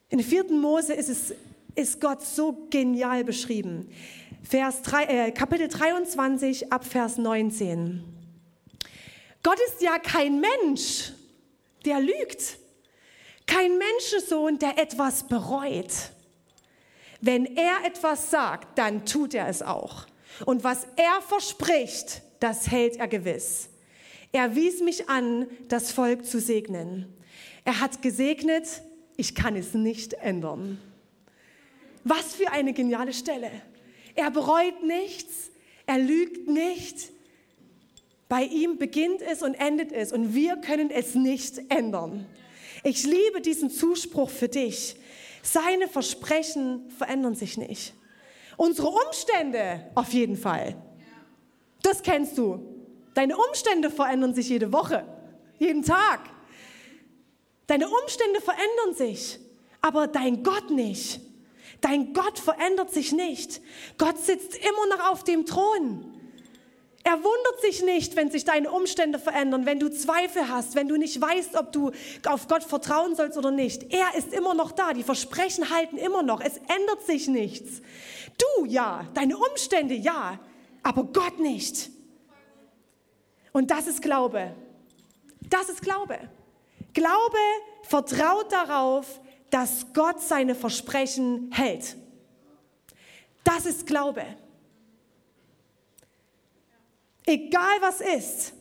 In 0.09 0.21
4. 0.21 0.52
Mose 0.52 0.93
ist, 0.93 1.09
es, 1.09 1.35
ist 1.75 2.00
Gott 2.00 2.23
so 2.23 2.67
genial 2.71 3.25
beschrieben. 3.25 3.88
Vers 4.42 4.82
3, 4.82 5.04
äh, 5.04 5.32
Kapitel 5.32 5.68
23 5.68 6.73
ab 6.73 6.85
Vers 6.85 7.18
19. 7.18 8.02
Gott 9.42 9.59
ist 9.68 9.82
ja 9.82 9.99
kein 9.99 10.40
Mensch, 10.40 11.12
der 11.85 12.00
lügt. 12.00 12.59
Kein 13.47 13.78
Menschensohn, 13.78 14.59
der 14.59 14.78
etwas 14.78 15.26
bereut. 15.26 15.92
Wenn 17.20 17.56
er 17.56 17.85
etwas 17.85 18.30
sagt, 18.30 18.78
dann 18.78 19.04
tut 19.04 19.35
er 19.35 19.49
es 19.49 19.62
auch. 19.62 20.06
Und 20.47 20.64
was 20.64 20.87
er 20.97 21.20
verspricht, 21.23 22.23
das 22.40 22.70
hält 22.70 22.97
er 22.97 23.09
gewiss. 23.09 23.68
Er 24.32 24.54
wies 24.54 24.80
mich 24.80 25.09
an, 25.09 25.47
das 25.68 25.92
Volk 25.92 26.25
zu 26.25 26.40
segnen. 26.40 27.12
Er 27.64 27.80
hat 27.80 28.00
gesegnet, 28.00 28.82
ich 29.16 29.35
kann 29.35 29.56
es 29.56 29.75
nicht 29.75 30.14
ändern. 30.14 30.80
Was 32.04 32.35
für 32.35 32.50
eine 32.50 32.73
geniale 32.73 33.12
Stelle. 33.12 33.50
Er 34.21 34.31
bereut 34.31 34.83
nichts, 34.83 35.50
er 35.87 35.97
lügt 35.97 36.47
nicht. 36.47 37.11
Bei 38.29 38.43
ihm 38.43 38.77
beginnt 38.77 39.23
es 39.23 39.43
und 39.43 39.55
endet 39.55 39.93
es 39.93 40.12
und 40.12 40.35
wir 40.35 40.57
können 40.59 40.91
es 40.91 41.15
nicht 41.15 41.59
ändern. 41.71 42.27
Ich 42.85 43.05
liebe 43.05 43.41
diesen 43.41 43.71
Zuspruch 43.71 44.29
für 44.29 44.49
dich. 44.49 44.97
Seine 45.43 45.89
Versprechen 45.89 46.91
verändern 46.91 47.35
sich 47.35 47.57
nicht. 47.57 47.95
Unsere 48.59 48.89
Umstände 48.89 49.91
auf 49.95 50.12
jeden 50.12 50.37
Fall. 50.37 50.77
Das 51.83 52.03
kennst 52.03 52.37
du. 52.37 52.61
Deine 53.15 53.39
Umstände 53.39 53.89
verändern 53.89 54.35
sich 54.35 54.50
jede 54.50 54.71
Woche, 54.71 55.03
jeden 55.59 55.83
Tag. 55.83 56.21
Deine 57.67 57.89
Umstände 57.89 58.43
verändern 58.43 58.95
sich, 58.95 59.39
aber 59.81 60.09
dein 60.09 60.43
Gott 60.43 60.69
nicht. 60.69 61.23
Dein 61.80 62.12
Gott 62.12 62.38
verändert 62.38 62.90
sich 62.92 63.12
nicht. 63.12 63.60
Gott 63.99 64.18
sitzt 64.18 64.56
immer 64.56 64.96
noch 64.96 65.10
auf 65.10 65.25
dem 65.25 65.46
Thron. 65.46 66.20
Er 67.02 67.16
wundert 67.16 67.60
sich 67.62 67.82
nicht, 67.82 68.14
wenn 68.14 68.30
sich 68.30 68.44
deine 68.44 68.70
Umstände 68.70 69.18
verändern, 69.18 69.64
wenn 69.64 69.80
du 69.80 69.90
Zweifel 69.90 70.49
hast, 70.49 70.75
wenn 70.75 70.87
du 70.87 70.96
nicht 70.96 71.18
weißt, 71.18 71.56
ob 71.56 71.72
du 71.72 71.92
auf 72.26 72.46
Gott 72.46 72.62
vertrauen 72.62 73.16
sollst 73.16 73.38
oder 73.38 73.50
nicht. 73.50 73.92
Er 73.92 74.14
ist 74.16 74.34
immer 74.34 74.52
noch 74.52 74.72
da. 74.72 74.92
Die 74.92 75.02
Versprechen 75.02 75.70
halten 75.70 75.96
immer 75.96 76.22
noch. 76.22 76.42
Es 76.42 76.58
ändert 76.58 77.06
sich 77.06 77.26
nichts. 77.26 77.80
Du 78.37 78.66
ja, 78.66 79.06
deine 79.14 79.38
Umstände 79.38 79.94
ja, 79.94 80.38
aber 80.82 81.04
Gott 81.04 81.40
nicht. 81.40 81.90
Und 83.52 83.70
das 83.70 83.87
ist 83.87 84.02
Glaube. 84.02 84.54
Das 85.49 85.70
ist 85.70 85.80
Glaube. 85.80 86.18
Glaube 86.92 87.38
vertraut 87.82 88.52
darauf, 88.52 89.20
dass 89.50 89.92
Gott 89.92 90.21
seine 90.21 90.54
Versprechen 90.54 91.50
hält. 91.52 91.97
Das 93.45 93.66
ist 93.66 93.87
Glaube. 93.87 94.25
Egal 97.26 97.80
was 97.80 98.00
ist, 98.00 98.52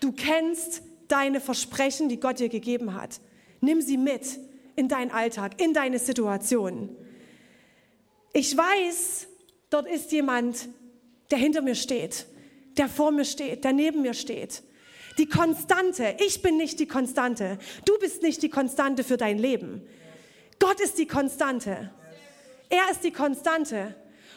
du 0.00 0.12
kennst 0.12 0.82
deine 1.08 1.40
Versprechen, 1.40 2.08
die 2.08 2.18
Gott 2.18 2.38
dir 2.38 2.48
gegeben 2.48 2.94
hat. 2.94 3.20
Nimm 3.60 3.80
sie 3.80 3.96
mit 3.96 4.38
in 4.76 4.88
deinen 4.88 5.10
Alltag, 5.10 5.60
in 5.60 5.74
deine 5.74 5.98
Situation. 5.98 6.96
Ich 8.32 8.56
weiß, 8.56 9.26
dort 9.70 9.86
ist 9.86 10.12
jemand, 10.12 10.68
der 11.30 11.38
hinter 11.38 11.62
mir 11.62 11.74
steht, 11.74 12.26
der 12.76 12.88
vor 12.88 13.10
mir 13.10 13.24
steht, 13.24 13.64
der 13.64 13.72
neben 13.72 14.02
mir 14.02 14.14
steht. 14.14 14.62
Die 15.20 15.28
Konstante. 15.28 16.16
Ich 16.24 16.40
bin 16.40 16.56
nicht 16.56 16.80
die 16.80 16.88
Konstante. 16.88 17.58
Du 17.84 17.98
bist 17.98 18.22
nicht 18.22 18.42
die 18.42 18.48
Konstante 18.48 19.04
für 19.04 19.18
dein 19.18 19.36
Leben. 19.36 19.86
Gott 20.58 20.80
ist 20.80 20.96
die 20.96 21.06
Konstante. 21.06 21.90
Er 22.70 22.90
ist 22.90 23.04
die 23.04 23.10
Konstante. 23.10 23.94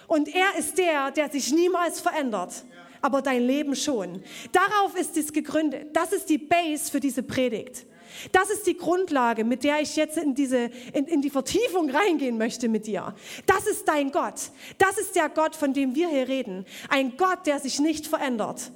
Und 0.07 0.27
er 0.27 0.57
ist 0.59 0.77
der, 0.77 1.11
der 1.11 1.29
sich 1.29 1.53
niemals 1.53 2.01
verändert 2.01 2.65
aber 3.03 3.21
dein 3.21 3.45
Leben 3.45 3.75
schon. 3.75 4.23
Darauf 4.53 4.97
ist 4.97 5.17
es 5.17 5.33
gegründet. 5.33 5.89
Das 5.93 6.13
ist 6.13 6.29
die 6.29 6.37
Base 6.37 6.89
für 6.89 7.01
diese 7.01 7.21
Predigt. 7.21 7.85
Das 8.31 8.49
ist 8.49 8.65
die 8.65 8.77
Grundlage, 8.77 9.43
mit 9.43 9.65
der 9.65 9.81
ich 9.81 9.97
jetzt 9.97 10.17
in, 10.17 10.33
diese, 10.33 10.69
in, 10.93 11.05
in 11.07 11.21
die 11.21 11.29
Vertiefung 11.29 11.89
reingehen 11.89 12.37
möchte 12.37 12.69
mit 12.69 12.87
dir. 12.87 13.13
Das 13.45 13.67
ist 13.67 13.89
dein 13.89 14.09
Gott. 14.11 14.51
Das 14.77 14.97
ist 14.97 15.17
der 15.17 15.27
Gott, 15.27 15.53
von 15.53 15.73
dem 15.73 15.95
wir 15.95 16.07
hier 16.07 16.29
reden. 16.29 16.65
Ein 16.87 17.17
Gott, 17.17 17.45
der 17.45 17.59
sich 17.59 17.79
nicht 17.79 18.07
verändert. 18.07 18.71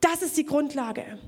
Das 0.00 0.22
ist 0.22 0.36
die 0.36 0.44
Grundlage. 0.44 1.18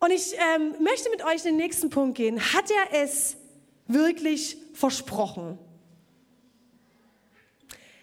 Und 0.00 0.10
ich 0.10 0.34
ähm, 0.54 0.74
möchte 0.82 1.08
mit 1.10 1.24
euch 1.24 1.44
in 1.46 1.52
den 1.52 1.56
nächsten 1.56 1.88
Punkt 1.88 2.16
gehen. 2.16 2.38
Hat 2.38 2.70
er 2.70 3.02
es 3.02 3.36
wirklich 3.86 4.58
versprochen? 4.74 5.58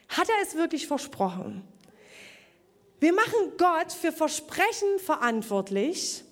Hat 0.09 0.27
er 0.27 0.41
es 0.41 0.55
wirklich 0.55 0.87
versprochen? 0.87 1.63
Wir 2.99 3.13
machen 3.13 3.53
Gott 3.57 3.91
für 3.91 4.11
Versprechen 4.11 4.99
verantwortlich, 4.99 6.23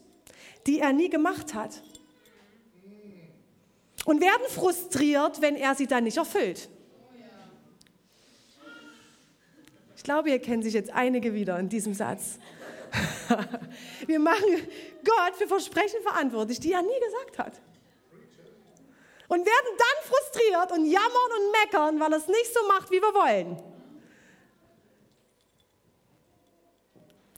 die 0.67 0.79
er 0.79 0.93
nie 0.93 1.09
gemacht 1.09 1.53
hat. 1.53 1.81
Und 4.05 4.21
werden 4.21 4.47
frustriert, 4.49 5.41
wenn 5.41 5.55
er 5.55 5.75
sie 5.75 5.87
dann 5.87 6.03
nicht 6.03 6.17
erfüllt. 6.17 6.69
Ich 9.97 9.98
glaube, 10.09 10.31
ihr 10.31 10.39
kennt 10.39 10.63
sich 10.63 10.73
jetzt 10.73 10.89
einige 10.89 11.35
wieder 11.35 11.59
in 11.59 11.69
diesem 11.69 11.93
Satz. 11.93 12.39
Wir 14.07 14.17
machen 14.17 14.67
Gott 15.05 15.35
für 15.37 15.47
Versprechen 15.47 16.01
verantwortlich, 16.01 16.59
die 16.59 16.73
er 16.73 16.81
nie 16.81 16.99
gesagt 16.99 17.37
hat. 17.37 17.61
Und 19.27 19.45
werden 19.45 19.77
dann 19.77 20.11
frustriert 20.11 20.71
und 20.71 20.85
jammern 20.87 21.31
und 21.37 21.51
meckern, 21.51 21.99
weil 21.99 22.11
er 22.11 22.17
es 22.17 22.27
nicht 22.27 22.51
so 22.51 22.67
macht, 22.67 22.89
wie 22.89 22.99
wir 22.99 23.13
wollen. 23.13 23.61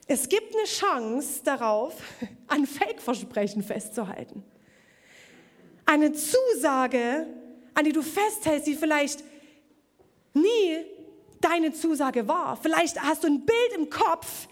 Es 0.07 0.29
gibt 0.29 0.55
eine 0.55 0.63
Chance 0.63 1.41
darauf, 1.43 1.93
an 2.47 2.65
Fake-Versprechen 2.65 3.63
festzuhalten. 3.63 4.45
Eine 5.85 6.13
Zusage, 6.13 7.27
an 7.73 7.83
die 7.83 7.91
du 7.91 8.01
festhältst, 8.01 8.65
die 8.65 8.75
vielleicht 8.75 9.25
nie 10.33 11.00
deine 11.41 11.73
Zusage 11.73 12.27
war. 12.27 12.57
Vielleicht 12.57 13.01
hast 13.01 13.23
du 13.23 13.27
ein 13.27 13.45
Bild 13.45 13.73
im 13.75 13.89
Kopf, 13.89 14.47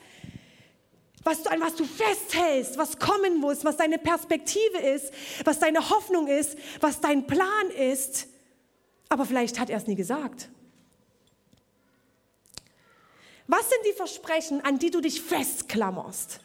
was 1.23 1.43
du, 1.43 1.51
an 1.51 1.61
was 1.61 1.75
du 1.75 1.85
festhältst, 1.85 2.77
was 2.77 2.97
kommen 2.99 3.39
muss, 3.39 3.63
was 3.63 3.77
deine 3.77 3.97
Perspektive 3.97 4.79
ist, 4.79 5.13
was 5.43 5.59
deine 5.59 5.89
Hoffnung 5.89 6.27
ist, 6.27 6.57
was 6.79 7.01
dein 7.01 7.27
Plan 7.27 7.69
ist. 7.77 8.27
Aber 9.09 9.25
vielleicht 9.25 9.59
hat 9.59 9.69
er 9.69 9.77
es 9.77 9.87
nie 9.87 9.95
gesagt. 9.95 10.49
Was 13.47 13.67
sind 13.67 13.81
die 13.87 13.93
Versprechen, 13.93 14.63
an 14.63 14.77
die 14.77 14.91
du 14.91 15.01
dich 15.01 15.21
festklammerst? 15.21 16.39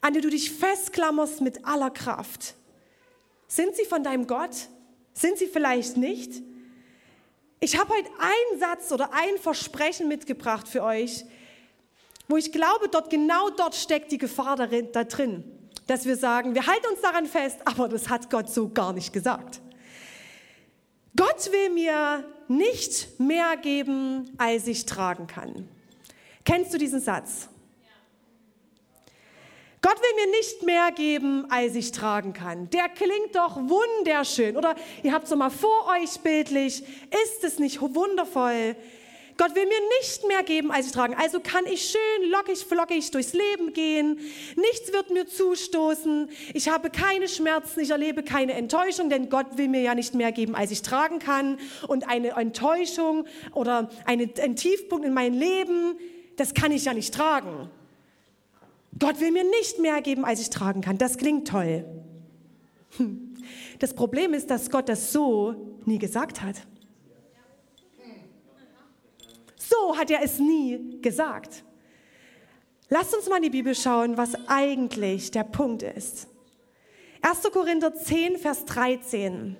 An 0.00 0.14
die 0.14 0.20
du 0.20 0.30
dich 0.30 0.50
festklammerst 0.50 1.42
mit 1.42 1.66
aller 1.66 1.90
Kraft? 1.90 2.54
Sind 3.48 3.76
sie 3.76 3.84
von 3.84 4.02
deinem 4.02 4.26
Gott? 4.26 4.68
Sind 5.12 5.38
sie 5.38 5.46
vielleicht 5.46 5.96
nicht? 5.96 6.42
Ich 7.58 7.78
habe 7.78 7.92
heute 7.94 8.10
einen 8.18 8.60
Satz 8.60 8.92
oder 8.92 9.12
ein 9.12 9.38
Versprechen 9.40 10.08
mitgebracht 10.08 10.68
für 10.68 10.82
euch, 10.82 11.24
wo 12.28 12.36
ich 12.36 12.52
glaube, 12.52 12.88
dort 12.90 13.08
genau 13.08 13.50
dort 13.50 13.74
steckt 13.74 14.12
die 14.12 14.18
Gefahr 14.18 14.56
darin, 14.56 14.88
da 14.92 15.04
drin, 15.04 15.44
dass 15.86 16.04
wir 16.04 16.16
sagen, 16.16 16.54
wir 16.54 16.66
halten 16.66 16.86
uns 16.90 17.00
daran 17.00 17.26
fest, 17.26 17.58
aber 17.64 17.88
das 17.88 18.08
hat 18.10 18.28
Gott 18.30 18.50
so 18.50 18.68
gar 18.68 18.92
nicht 18.92 19.12
gesagt. 19.12 19.60
Gott 21.16 21.50
will 21.50 21.70
mir 21.70 22.24
nicht 22.48 23.18
mehr 23.18 23.56
geben, 23.56 24.30
als 24.36 24.66
ich 24.66 24.84
tragen 24.84 25.26
kann. 25.26 25.66
Kennst 26.44 26.74
du 26.74 26.78
diesen 26.78 27.00
Satz? 27.00 27.48
Gott 29.86 30.00
will 30.00 30.26
mir 30.26 30.32
nicht 30.32 30.64
mehr 30.64 30.90
geben, 30.90 31.46
als 31.48 31.76
ich 31.76 31.92
tragen 31.92 32.32
kann. 32.32 32.68
Der 32.70 32.88
klingt 32.88 33.36
doch 33.36 33.54
wunderschön. 33.54 34.56
Oder 34.56 34.74
ihr 35.04 35.12
habt 35.12 35.26
es 35.28 35.36
mal 35.36 35.48
vor 35.48 35.86
euch 35.96 36.18
bildlich. 36.22 36.82
Ist 36.82 37.44
es 37.44 37.60
nicht 37.60 37.80
wundervoll? 37.80 38.74
Gott 39.36 39.54
will 39.54 39.64
mir 39.64 39.80
nicht 40.00 40.26
mehr 40.26 40.42
geben, 40.42 40.72
als 40.72 40.86
ich 40.86 40.92
tragen. 40.92 41.14
Also 41.14 41.38
kann 41.38 41.66
ich 41.66 41.88
schön 41.88 42.30
lockig, 42.32 42.64
flockig 42.64 43.12
durchs 43.12 43.32
Leben 43.32 43.74
gehen. 43.74 44.18
Nichts 44.56 44.92
wird 44.92 45.10
mir 45.10 45.28
zustoßen. 45.28 46.30
Ich 46.52 46.68
habe 46.68 46.90
keine 46.90 47.28
Schmerzen. 47.28 47.78
Ich 47.78 47.90
erlebe 47.90 48.24
keine 48.24 48.54
Enttäuschung, 48.54 49.08
denn 49.08 49.28
Gott 49.28 49.56
will 49.56 49.68
mir 49.68 49.82
ja 49.82 49.94
nicht 49.94 50.16
mehr 50.16 50.32
geben, 50.32 50.56
als 50.56 50.72
ich 50.72 50.82
tragen 50.82 51.20
kann. 51.20 51.60
Und 51.86 52.08
eine 52.08 52.30
Enttäuschung 52.30 53.24
oder 53.54 53.88
eine, 54.04 54.28
ein 54.42 54.56
Tiefpunkt 54.56 55.06
in 55.06 55.14
meinem 55.14 55.38
Leben, 55.38 55.96
das 56.34 56.54
kann 56.54 56.72
ich 56.72 56.86
ja 56.86 56.92
nicht 56.92 57.14
tragen. 57.14 57.70
Gott 58.98 59.20
will 59.20 59.30
mir 59.30 59.44
nicht 59.44 59.78
mehr 59.78 60.00
geben, 60.00 60.24
als 60.24 60.40
ich 60.40 60.50
tragen 60.50 60.80
kann. 60.80 60.98
Das 60.98 61.18
klingt 61.18 61.48
toll. 61.48 61.84
Hm. 62.96 63.34
Das 63.78 63.94
Problem 63.94 64.34
ist, 64.34 64.50
dass 64.50 64.70
Gott 64.70 64.88
das 64.88 65.12
so 65.12 65.78
nie 65.84 65.98
gesagt 65.98 66.42
hat. 66.42 66.56
So 69.58 69.96
hat 69.96 70.10
er 70.10 70.22
es 70.22 70.38
nie 70.38 71.00
gesagt. 71.02 71.64
Lasst 72.88 73.14
uns 73.14 73.28
mal 73.28 73.36
in 73.36 73.42
die 73.42 73.50
Bibel 73.50 73.74
schauen, 73.74 74.16
was 74.16 74.34
eigentlich 74.46 75.32
der 75.32 75.44
Punkt 75.44 75.82
ist. 75.82 76.28
1. 77.20 77.42
Korinther 77.52 77.92
10, 77.94 78.38
Vers 78.38 78.64
13. 78.64 79.56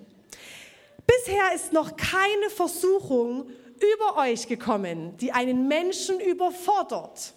Bisher 1.05 1.53
ist 1.53 1.73
noch 1.73 1.97
keine 1.97 2.49
Versuchung 2.49 3.49
über 3.75 4.17
euch 4.21 4.47
gekommen, 4.47 5.17
die 5.17 5.33
einen 5.33 5.67
Menschen 5.67 6.19
überfordert. 6.19 7.33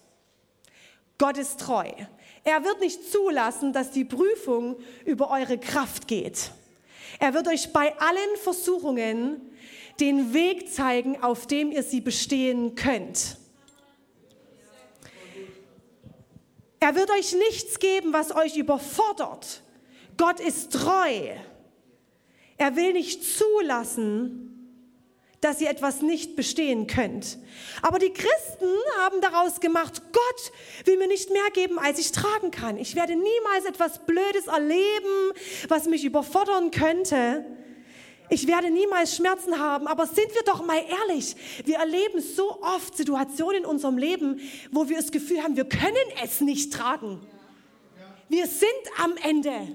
Gott 1.21 1.37
ist 1.37 1.61
treu. 1.61 1.85
Er 2.45 2.65
wird 2.65 2.81
nicht 2.81 3.13
zulassen, 3.13 3.75
dass 3.75 3.91
die 3.91 4.07
Prüfung 4.07 4.79
über 5.05 5.31
eure 5.31 5.59
Kraft 5.59 6.09
geht. 6.09 6.51
Er 7.19 7.35
wird 7.35 7.47
euch 7.47 7.75
bei 7.75 7.95
allen 8.01 8.37
Versuchungen 8.43 9.53
den 10.01 10.33
Weg 10.33 10.73
zeigen, 10.73 11.23
auf 11.23 11.47
dem 11.47 11.73
ihr 11.73 11.83
sie 11.83 12.01
bestehen 12.01 12.75
könnt. 12.75 13.37
Er 16.81 16.95
wird 16.95 17.11
euch 17.11 17.35
nichts 17.35 17.79
geben, 17.79 18.15
was 18.15 18.35
euch 18.35 18.57
überfordert. 18.57 19.61
Gott 20.17 20.41
ist 20.41 20.73
treu. 20.73 21.35
Er 22.57 22.77
will 22.77 22.95
nicht 22.95 23.23
zulassen, 23.23 24.50
dass 25.41 25.61
ihr 25.61 25.71
etwas 25.71 26.03
nicht 26.03 26.37
bestehen 26.37 26.87
könnt. 26.87 27.39
Aber 27.83 27.99
die 27.99 28.13
Christen 28.13 28.69
haben 28.99 29.21
daraus 29.21 29.61
gemacht, 29.61 30.03
Gott 30.13 30.53
will 30.87 30.99
mir 30.99 31.09
nicht 31.09 31.31
mehr 31.31 31.51
geben, 31.53 31.79
als 31.79 31.99
ich 31.99 32.13
tragen 32.13 32.51
kann. 32.51 32.77
Ich 32.77 32.95
werde 32.95 33.15
niemals 33.15 33.65
etwas 33.67 34.05
Blödes 34.05 34.47
erleben, 34.47 35.33
was 35.69 35.87
mich 35.87 36.05
überfordern 36.05 36.71
könnte. 36.71 37.47
Ich 38.29 38.47
werde 38.47 38.71
niemals 38.71 39.17
Schmerzen 39.17 39.59
haben, 39.59 39.89
aber 39.89 40.07
sind 40.07 40.33
wir 40.35 40.43
doch 40.45 40.65
mal 40.65 40.81
ehrlich, 41.09 41.35
wir 41.65 41.79
erleben 41.79 42.21
so 42.21 42.63
oft 42.63 42.97
Situationen 42.97 43.63
in 43.63 43.67
unserem 43.67 43.99
Leben, 43.99 44.41
wo 44.71 44.89
wir 44.89 44.99
das 44.99 45.11
Gefühl 45.11 45.43
haben, 45.43 45.57
wir 45.57 45.65
können 45.65 45.97
es 46.23 46.41
nicht 46.41 46.73
tragen. 46.73 47.21
Wir 48.29 48.47
sind 48.47 48.71
am 48.99 49.17
Ende. 49.17 49.75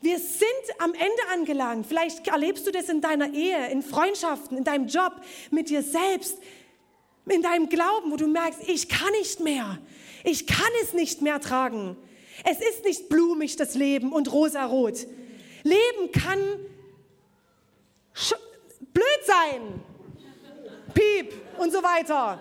Wir 0.00 0.18
sind 0.18 0.48
am 0.78 0.94
Ende 0.94 1.22
angelangt. 1.32 1.86
Vielleicht 1.86 2.28
erlebst 2.28 2.66
du 2.66 2.70
das 2.70 2.88
in 2.88 3.00
deiner 3.00 3.32
Ehe, 3.32 3.68
in 3.70 3.82
Freundschaften, 3.82 4.56
in 4.56 4.64
deinem 4.64 4.86
Job, 4.86 5.20
mit 5.50 5.70
dir 5.70 5.82
selbst, 5.82 6.38
in 7.26 7.42
deinem 7.42 7.68
Glauben, 7.68 8.12
wo 8.12 8.16
du 8.16 8.28
merkst, 8.28 8.60
ich 8.68 8.88
kann 8.88 9.10
nicht 9.12 9.40
mehr. 9.40 9.78
Ich 10.24 10.46
kann 10.46 10.70
es 10.82 10.92
nicht 10.92 11.20
mehr 11.20 11.40
tragen. 11.40 11.96
Es 12.44 12.60
ist 12.60 12.84
nicht 12.84 13.08
blumig, 13.08 13.56
das 13.56 13.74
Leben 13.74 14.12
und 14.12 14.32
rosarot. 14.32 15.06
Leben 15.64 16.12
kann 16.12 16.38
blöd 18.92 19.24
sein. 19.24 19.82
Piep 20.94 21.32
und 21.58 21.72
so 21.72 21.82
weiter. 21.82 22.40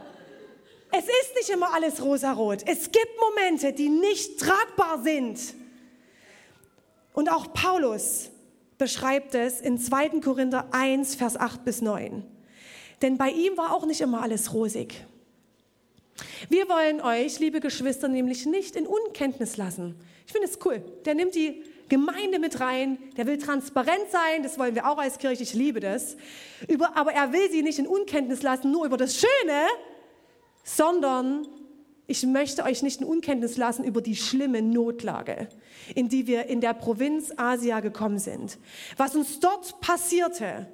Es 0.91 1.03
ist 1.03 1.35
nicht 1.35 1.49
immer 1.49 1.73
alles 1.73 2.01
rosarot. 2.01 2.63
Es 2.65 2.91
gibt 2.91 3.19
Momente, 3.19 3.73
die 3.73 3.89
nicht 3.89 4.39
tragbar 4.39 5.01
sind. 5.03 5.39
Und 7.17 7.31
auch 7.31 7.51
Paulus 7.51 8.29
beschreibt 8.77 9.33
es 9.33 9.59
in 9.59 9.79
2. 9.79 10.19
Korinther 10.19 10.67
1, 10.69 11.15
Vers 11.15 11.35
8 11.35 11.65
bis 11.65 11.81
9. 11.81 12.23
Denn 13.01 13.17
bei 13.17 13.31
ihm 13.31 13.57
war 13.57 13.73
auch 13.73 13.87
nicht 13.87 14.01
immer 14.01 14.21
alles 14.21 14.53
rosig. 14.53 15.03
Wir 16.47 16.69
wollen 16.69 17.01
euch, 17.01 17.39
liebe 17.39 17.59
Geschwister, 17.59 18.07
nämlich 18.07 18.45
nicht 18.45 18.75
in 18.75 18.85
Unkenntnis 18.85 19.57
lassen. 19.57 19.95
Ich 20.27 20.31
finde 20.31 20.47
es 20.47 20.59
cool. 20.63 20.83
Der 21.05 21.15
nimmt 21.15 21.33
die 21.33 21.63
Gemeinde 21.89 22.37
mit 22.37 22.59
rein, 22.59 22.99
der 23.17 23.25
will 23.25 23.39
transparent 23.39 24.11
sein, 24.11 24.43
das 24.43 24.59
wollen 24.59 24.75
wir 24.75 24.87
auch 24.87 24.99
als 24.99 25.17
Kirche, 25.17 25.41
ich 25.41 25.55
liebe 25.55 25.79
das. 25.79 26.17
Aber 26.93 27.13
er 27.13 27.33
will 27.33 27.49
sie 27.49 27.63
nicht 27.63 27.79
in 27.79 27.87
Unkenntnis 27.87 28.43
lassen, 28.43 28.69
nur 28.69 28.85
über 28.85 28.97
das 28.97 29.15
Schöne, 29.15 29.65
sondern 30.63 31.47
ich 32.07 32.23
möchte 32.23 32.63
euch 32.63 32.81
nicht 32.81 33.01
in 33.01 33.07
Unkenntnis 33.07 33.57
lassen 33.57 33.83
über 33.83 34.01
die 34.01 34.15
schlimme 34.15 34.61
Notlage, 34.61 35.49
in 35.93 36.07
die 36.07 36.25
wir 36.25 36.45
in 36.45 36.61
der 36.61 36.73
Provinz 36.73 37.33
Asia 37.35 37.81
gekommen 37.81 38.17
sind. 38.17 38.57
Was 38.95 39.15
uns 39.15 39.39
dort 39.41 39.79
passierte, 39.81 40.67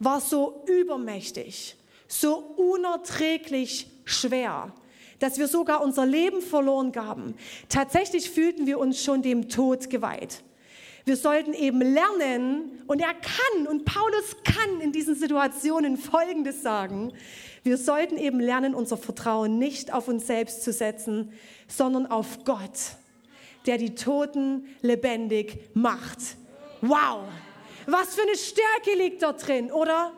war 0.00 0.20
so 0.20 0.64
übermächtig, 0.66 1.76
so 2.08 2.36
unerträglich 2.56 3.86
schwer, 4.04 4.74
dass 5.20 5.38
wir 5.38 5.46
sogar 5.46 5.82
unser 5.82 6.04
Leben 6.04 6.42
verloren 6.42 6.90
gaben. 6.90 7.36
Tatsächlich 7.68 8.28
fühlten 8.28 8.66
wir 8.66 8.80
uns 8.80 9.02
schon 9.02 9.22
dem 9.22 9.48
Tod 9.48 9.88
geweiht. 9.88 10.42
Wir 11.04 11.16
sollten 11.16 11.52
eben 11.52 11.80
lernen, 11.80 12.82
und 12.86 13.00
er 13.00 13.14
kann, 13.14 13.66
und 13.66 13.84
Paulus 13.84 14.36
kann 14.44 14.80
in 14.80 14.92
diesen 14.92 15.14
Situationen 15.14 15.96
Folgendes 15.96 16.62
sagen. 16.62 17.12
Wir 17.64 17.76
sollten 17.76 18.16
eben 18.16 18.38
lernen, 18.38 18.74
unser 18.74 18.96
Vertrauen 18.96 19.58
nicht 19.58 19.92
auf 19.92 20.08
uns 20.08 20.26
selbst 20.26 20.62
zu 20.62 20.72
setzen, 20.72 21.32
sondern 21.66 22.06
auf 22.06 22.44
Gott, 22.44 22.96
der 23.66 23.78
die 23.78 23.94
Toten 23.94 24.66
lebendig 24.80 25.70
macht. 25.74 26.18
Wow! 26.80 27.24
Was 27.86 28.14
für 28.14 28.22
eine 28.22 28.36
Stärke 28.36 28.96
liegt 28.96 29.22
dort 29.22 29.46
drin, 29.46 29.72
oder? 29.72 30.12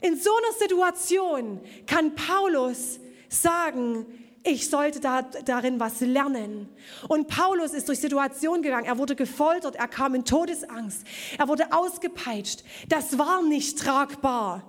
In 0.00 0.16
so 0.16 0.30
einer 0.30 0.58
Situation 0.58 1.60
kann 1.86 2.14
Paulus 2.14 2.98
sagen, 3.28 4.06
ich 4.46 4.70
sollte 4.70 5.00
da, 5.00 5.22
darin 5.22 5.80
was 5.80 6.00
lernen. 6.00 6.68
Und 7.08 7.26
Paulus 7.26 7.72
ist 7.72 7.88
durch 7.88 7.98
Situationen 7.98 8.62
gegangen. 8.62 8.86
Er 8.86 8.96
wurde 8.96 9.16
gefoltert, 9.16 9.76
er 9.76 9.88
kam 9.88 10.14
in 10.14 10.24
Todesangst, 10.24 11.04
er 11.36 11.48
wurde 11.48 11.72
ausgepeitscht. 11.72 12.62
Das 12.88 13.18
war 13.18 13.42
nicht 13.42 13.78
tragbar. 13.78 14.62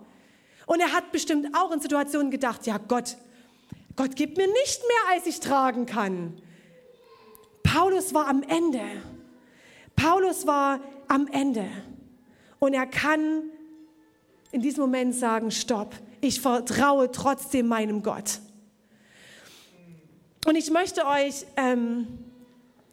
Und 0.66 0.80
er 0.80 0.92
hat 0.92 1.12
bestimmt 1.12 1.56
auch 1.56 1.72
in 1.72 1.80
Situationen 1.80 2.32
gedacht, 2.32 2.66
ja 2.66 2.78
Gott, 2.78 3.18
Gott 3.96 4.16
gibt 4.16 4.38
mir 4.38 4.48
nicht 4.48 4.82
mehr, 4.82 5.16
als 5.16 5.28
ich 5.28 5.40
tragen 5.40 5.86
kann. 5.86 6.42
Paulus 7.64 8.14
war 8.14 8.28
am 8.28 8.44
Ende. 8.44 8.82
Paulus 9.96 10.46
war 10.48 10.80
am 11.08 11.28
Ende. 11.28 11.66
Und 12.60 12.74
er 12.74 12.88
kann 12.88 13.44
in 14.52 14.62
diesem 14.62 14.82
Moment 14.82 15.14
sagen, 15.16 15.52
stopp, 15.52 15.96
ich 16.22 16.42
vertraue 16.42 17.12
trotzdem 17.12 17.68
meinem 17.68 18.02
Gott. 18.02 18.40
Und 20.46 20.56
ich 20.56 20.72
möchte 20.72 21.06
euch 21.06 21.46
ähm, 21.58 22.08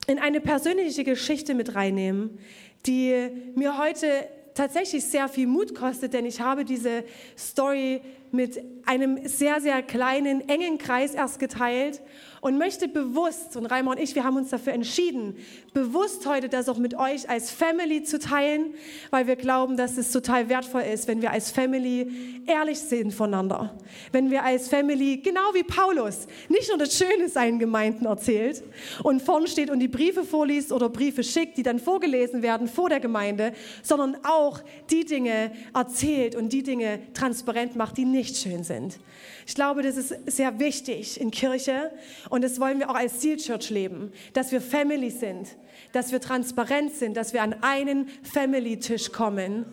in 0.06 0.18
eine 0.18 0.40
persönliche 0.40 1.04
Geschichte 1.04 1.54
mit 1.54 1.74
reinnehmen, 1.74 2.38
die 2.86 3.28
mir 3.54 3.78
heute 3.78 4.06
tatsächlich 4.54 5.04
sehr 5.04 5.28
viel 5.28 5.46
Mut 5.46 5.74
kostet, 5.74 6.14
denn 6.14 6.26
ich 6.26 6.40
habe 6.40 6.64
diese 6.64 7.04
Story 7.36 8.00
mit 8.30 8.60
einem 8.86 9.26
sehr, 9.26 9.60
sehr 9.60 9.82
kleinen, 9.82 10.48
engen 10.48 10.78
Kreis 10.78 11.14
erst 11.14 11.38
geteilt. 11.38 12.00
Und 12.44 12.58
möchte 12.58 12.88
bewusst, 12.88 13.56
und 13.56 13.64
Reimer 13.64 13.92
und 13.92 13.98
ich, 13.98 14.14
wir 14.14 14.22
haben 14.22 14.36
uns 14.36 14.50
dafür 14.50 14.74
entschieden, 14.74 15.34
bewusst 15.72 16.26
heute 16.26 16.50
das 16.50 16.68
auch 16.68 16.76
mit 16.76 16.92
euch 16.92 17.30
als 17.30 17.50
Family 17.50 18.02
zu 18.02 18.18
teilen, 18.18 18.74
weil 19.08 19.26
wir 19.26 19.36
glauben, 19.36 19.78
dass 19.78 19.96
es 19.96 20.12
total 20.12 20.50
wertvoll 20.50 20.82
ist, 20.82 21.08
wenn 21.08 21.22
wir 21.22 21.30
als 21.30 21.50
Family 21.50 22.42
ehrlich 22.46 22.78
sind 22.80 23.14
voneinander. 23.14 23.78
Wenn 24.12 24.30
wir 24.30 24.44
als 24.44 24.68
Family, 24.68 25.22
genau 25.24 25.54
wie 25.54 25.62
Paulus, 25.62 26.26
nicht 26.50 26.68
nur 26.68 26.76
das 26.76 26.98
Schöne 26.98 27.30
seinen 27.30 27.58
Gemeinden 27.58 28.04
erzählt 28.04 28.62
und 29.02 29.22
vorn 29.22 29.46
steht 29.46 29.70
und 29.70 29.80
die 29.80 29.88
Briefe 29.88 30.22
vorliest 30.22 30.70
oder 30.70 30.90
Briefe 30.90 31.24
schickt, 31.24 31.56
die 31.56 31.62
dann 31.62 31.78
vorgelesen 31.78 32.42
werden 32.42 32.68
vor 32.68 32.90
der 32.90 33.00
Gemeinde, 33.00 33.54
sondern 33.82 34.18
auch 34.22 34.60
die 34.90 35.06
Dinge 35.06 35.50
erzählt 35.72 36.36
und 36.36 36.52
die 36.52 36.62
Dinge 36.62 37.00
transparent 37.14 37.74
macht, 37.74 37.96
die 37.96 38.04
nicht 38.04 38.36
schön 38.36 38.64
sind. 38.64 38.98
Ich 39.46 39.54
glaube, 39.54 39.82
das 39.82 39.96
ist 39.96 40.14
sehr 40.26 40.58
wichtig 40.58 41.20
in 41.20 41.30
Kirche 41.30 41.92
und 42.30 42.42
das 42.42 42.58
wollen 42.60 42.78
wir 42.78 42.90
auch 42.90 42.94
als 42.94 43.20
Seal 43.20 43.36
Church 43.36 43.70
leben, 43.70 44.12
dass 44.32 44.52
wir 44.52 44.60
Family 44.60 45.10
sind, 45.10 45.56
dass 45.92 46.12
wir 46.12 46.20
transparent 46.20 46.94
sind, 46.94 47.16
dass 47.16 47.32
wir 47.32 47.42
an 47.42 47.56
einen 47.62 48.08
Family-Tisch 48.22 49.12
kommen 49.12 49.66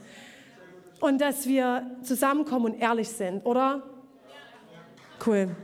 und 0.99 1.21
dass 1.21 1.47
wir 1.47 1.89
zusammenkommen 2.03 2.73
und 2.73 2.81
ehrlich 2.81 3.09
sind, 3.09 3.45
oder? 3.45 3.83
Cool. 5.25 5.55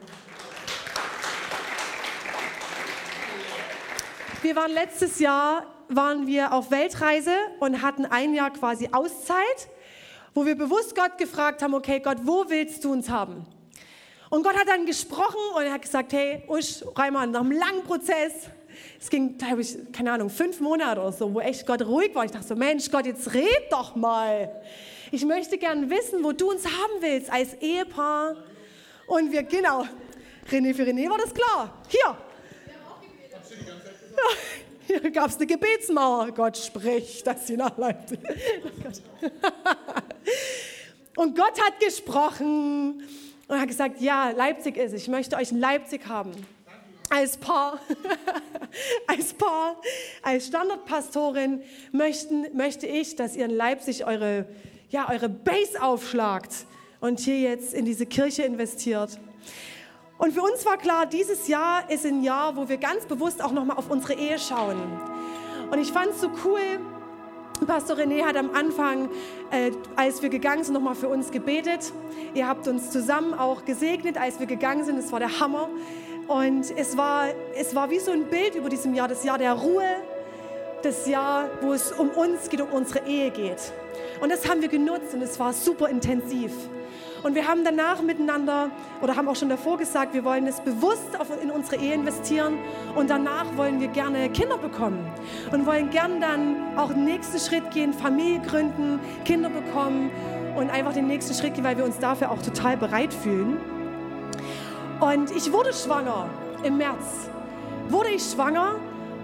Wir 4.42 4.56
waren 4.56 4.72
letztes 4.72 5.20
Jahr 5.20 5.66
waren 5.90 6.28
wir 6.28 6.54
auf 6.54 6.72
Weltreise 6.72 7.32
und 7.60 7.82
hatten 7.82 8.06
ein 8.06 8.34
Jahr 8.34 8.52
quasi 8.52 8.90
Auszeit, 8.92 9.70
wo 10.34 10.46
wir 10.46 10.56
bewusst 10.56 10.96
Gott 10.96 11.18
gefragt 11.18 11.62
haben, 11.62 11.74
okay 11.74 12.00
Gott, 12.00 12.18
wo 12.24 12.46
willst 12.48 12.84
du 12.84 12.92
uns 12.92 13.10
haben? 13.10 13.46
Und 14.30 14.44
Gott 14.44 14.56
hat 14.56 14.68
dann 14.68 14.86
gesprochen 14.86 15.40
und 15.56 15.64
er 15.64 15.74
hat 15.74 15.82
gesagt, 15.82 16.12
hey, 16.14 16.44
Usch, 16.48 16.84
Reimann, 16.96 17.32
nach 17.32 17.42
einem 17.42 17.52
langen 17.52 17.84
Prozess, 17.84 18.34
es 19.00 19.10
ging, 19.10 19.38
glaube 19.38 19.62
ich, 19.62 19.78
keine 19.94 20.12
Ahnung, 20.12 20.30
fünf 20.30 20.60
Monate 20.60 21.00
oder 21.00 21.12
so, 21.12 21.34
wo 21.34 21.40
echt 21.40 21.66
Gott 21.66 21.82
ruhig 21.82 22.14
war. 22.14 22.26
Ich 22.26 22.32
dachte 22.32 22.48
so, 22.48 22.56
Mensch, 22.56 22.92
Gott, 22.92 23.06
jetzt 23.06 23.34
red 23.34 23.72
doch 23.72 23.96
mal. 23.96 24.62
Ich 25.12 25.24
möchte 25.24 25.58
gern 25.58 25.90
wissen, 25.90 26.24
wo 26.24 26.34
du 26.34 26.52
uns 26.52 26.66
haben 26.66 27.02
willst 27.02 27.32
als 27.32 27.54
Ehepaar. 27.56 28.36
Und 29.08 29.32
wir, 29.32 29.44
genau, 29.44 29.86
René 30.52 30.74
für 30.74 30.84
René 30.84 31.10
war 31.10 31.18
das 31.18 31.34
klar. 31.34 31.82
Hier. 31.88 32.18
Ja, 34.12 34.24
hier 35.02 35.12
gab 35.12 35.30
es 35.30 35.38
eine 35.38 35.46
Gebetsmauer. 35.46 36.32
Gott 36.32 36.58
spricht, 36.58 37.26
dass 37.26 37.48
sie 37.48 37.56
nach 37.56 37.78
Leipzig. 37.78 38.20
Und 41.16 41.36
Gott 41.36 41.60
hat 41.62 41.80
gesprochen 41.80 43.02
und 43.48 43.60
hat 43.60 43.68
gesagt, 43.68 44.02
ja, 44.02 44.32
Leipzig 44.32 44.78
ist 44.78 44.94
es. 44.94 45.04
Ich 45.04 45.08
möchte 45.08 45.36
euch 45.38 45.52
in 45.52 45.60
Leipzig 45.60 46.08
haben. 46.08 46.32
Als 47.10 47.38
Paar, 47.38 47.80
als 49.08 49.34
Paar, 49.34 49.78
als 50.22 50.48
Standardpastorin 50.48 51.62
möchten, 51.92 52.46
möchte 52.56 52.86
ich, 52.86 53.16
dass 53.16 53.36
ihr 53.36 53.46
in 53.46 53.52
Leipzig 53.56 54.06
eure, 54.06 54.46
ja, 54.90 55.10
eure 55.10 55.30
Base 55.30 55.82
aufschlagt 55.82 56.66
und 57.00 57.20
hier 57.22 57.40
jetzt 57.40 57.74
in 57.74 57.86
diese 57.86 58.06
Kirche 58.06 58.44
investiert. 58.44 59.18
Und 60.18 60.34
für 60.34 60.42
uns 60.42 60.66
war 60.66 60.78
klar, 60.78 61.06
dieses 61.06 61.48
Jahr 61.48 61.90
ist 61.90 62.06
ein 62.06 62.24
Jahr, 62.24 62.58
wo 62.58 62.68
wir 62.68 62.78
ganz 62.78 63.06
bewusst 63.06 63.42
auch 63.42 63.52
nochmal 63.52 63.78
auf 63.78 63.90
unsere 63.90 64.14
Ehe 64.16 64.38
schauen. 64.40 64.78
Und 65.72 65.80
ich 65.80 65.92
fand 65.92 66.08
es 66.08 66.22
so 66.22 66.30
cool, 66.44 66.80
Pastor 67.66 67.98
René 67.98 68.24
hat 68.24 68.38
am 68.38 68.52
Anfang, 68.54 69.10
äh, 69.52 69.72
als 69.96 70.22
wir 70.22 70.30
gegangen 70.30 70.64
sind, 70.64 70.74
nochmal 70.74 70.96
für 70.96 71.08
uns 71.08 71.32
gebetet. 71.32 71.92
Ihr 72.34 72.48
habt 72.48 72.68
uns 72.68 72.92
zusammen 72.92 73.34
auch 73.34 73.66
gesegnet, 73.66 74.18
als 74.18 74.40
wir 74.40 74.46
gegangen 74.46 74.84
sind. 74.84 74.98
Es 74.98 75.12
war 75.12 75.20
der 75.20 75.40
Hammer. 75.40 75.70
Und 76.28 76.72
es 76.78 76.98
war, 76.98 77.28
es 77.56 77.74
war 77.74 77.90
wie 77.90 78.00
so 78.00 78.12
ein 78.12 78.26
Bild 78.26 78.56
über 78.56 78.70
diesem 78.70 78.94
Jahr, 78.94 79.08
das 79.08 79.24
Jahr 79.24 79.38
der 79.38 79.54
Ruhe, 79.54 79.86
das 80.84 81.08
Jahr, 81.08 81.50
wo 81.62 81.74
es 81.74 81.92
um 81.92 82.10
uns 82.10 82.50
geht, 82.50 82.62
um 82.62 82.70
unsere 82.70 83.08
Ehe 83.08 83.32
geht. 83.32 83.72
Und 84.22 84.32
das 84.32 84.48
haben 84.48 84.62
wir 84.62 84.68
genutzt 84.68 85.14
und 85.14 85.22
es 85.22 85.40
war 85.40 85.54
super 85.54 85.90
intensiv. 85.90 86.52
Und 87.24 87.36
wir 87.36 87.48
haben 87.48 87.64
danach 87.64 88.02
miteinander 88.02 88.70
oder 89.02 89.16
haben 89.16 89.28
auch 89.28 89.36
schon 89.36 89.50
davor 89.50 89.78
gesagt, 89.78 90.14
wir 90.14 90.24
wollen 90.24 90.48
es 90.48 90.60
bewusst 90.62 91.18
in 91.42 91.52
unsere 91.52 91.82
Ehe 91.82 91.94
investieren 91.94 92.58
und 92.96 93.10
danach 93.10 93.46
wollen 93.56 93.80
wir 93.80 93.88
gerne 93.88 94.30
Kinder 94.30 94.58
bekommen 94.58 95.00
und 95.52 95.66
wollen 95.66 95.90
gern 95.90 96.22
dann 96.22 96.78
auch 96.78 96.90
den 96.90 97.06
nächsten 97.06 97.40
Schritt 97.40 97.72
gehen, 97.72 97.94
Familie 97.94 98.40
gründen, 98.42 99.00
Kinder 99.26 99.50
bekommen 99.50 100.12
und 100.56 100.70
einfach 100.70 100.94
den 100.94 101.08
nächsten 101.08 101.34
Schritt 101.34 101.56
gehen, 101.56 101.64
weil 101.64 101.78
wir 101.78 101.86
uns 101.86 102.00
dafür 102.00 102.32
auch 102.32 102.42
total 102.42 102.78
bereit 102.78 103.14
fühlen. 103.14 103.58
Und 105.00 105.32
ich 105.32 105.52
wurde 105.52 105.74
schwanger 105.74 106.30
im 106.64 106.78
März. 106.78 107.30
Wurde 107.90 108.10
ich 108.10 108.24
schwanger 108.24 108.76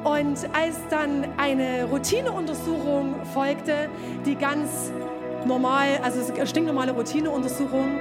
und 0.03 0.37
als 0.53 0.77
dann 0.89 1.25
eine 1.37 1.85
Routineuntersuchung 1.85 3.15
folgte, 3.33 3.89
die 4.25 4.35
ganz 4.35 4.91
normal, 5.45 5.99
also 6.03 6.21
stinknormale 6.45 6.91
Routineuntersuchung, 6.93 7.99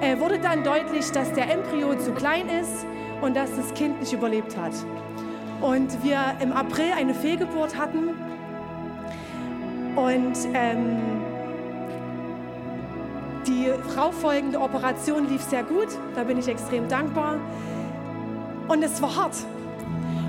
äh, 0.00 0.18
wurde 0.18 0.38
dann 0.38 0.62
deutlich, 0.62 1.10
dass 1.12 1.32
der 1.32 1.50
Embryo 1.50 1.96
zu 1.98 2.12
klein 2.12 2.48
ist 2.48 2.86
und 3.22 3.36
dass 3.36 3.54
das 3.56 3.72
Kind 3.74 4.00
nicht 4.00 4.12
überlebt 4.12 4.56
hat. 4.56 4.72
Und 5.60 6.04
wir 6.04 6.18
im 6.40 6.52
April 6.52 6.92
eine 6.96 7.14
Fehlgeburt 7.14 7.76
hatten 7.78 8.10
und 9.96 10.36
ähm, 10.52 10.98
die 13.46 13.70
folgende 14.20 14.60
Operation 14.60 15.28
lief 15.28 15.42
sehr 15.42 15.62
gut, 15.62 15.88
da 16.14 16.24
bin 16.24 16.38
ich 16.38 16.48
extrem 16.48 16.88
dankbar. 16.88 17.36
Und 18.68 18.82
es 18.82 19.00
war 19.00 19.14
hart. 19.16 19.36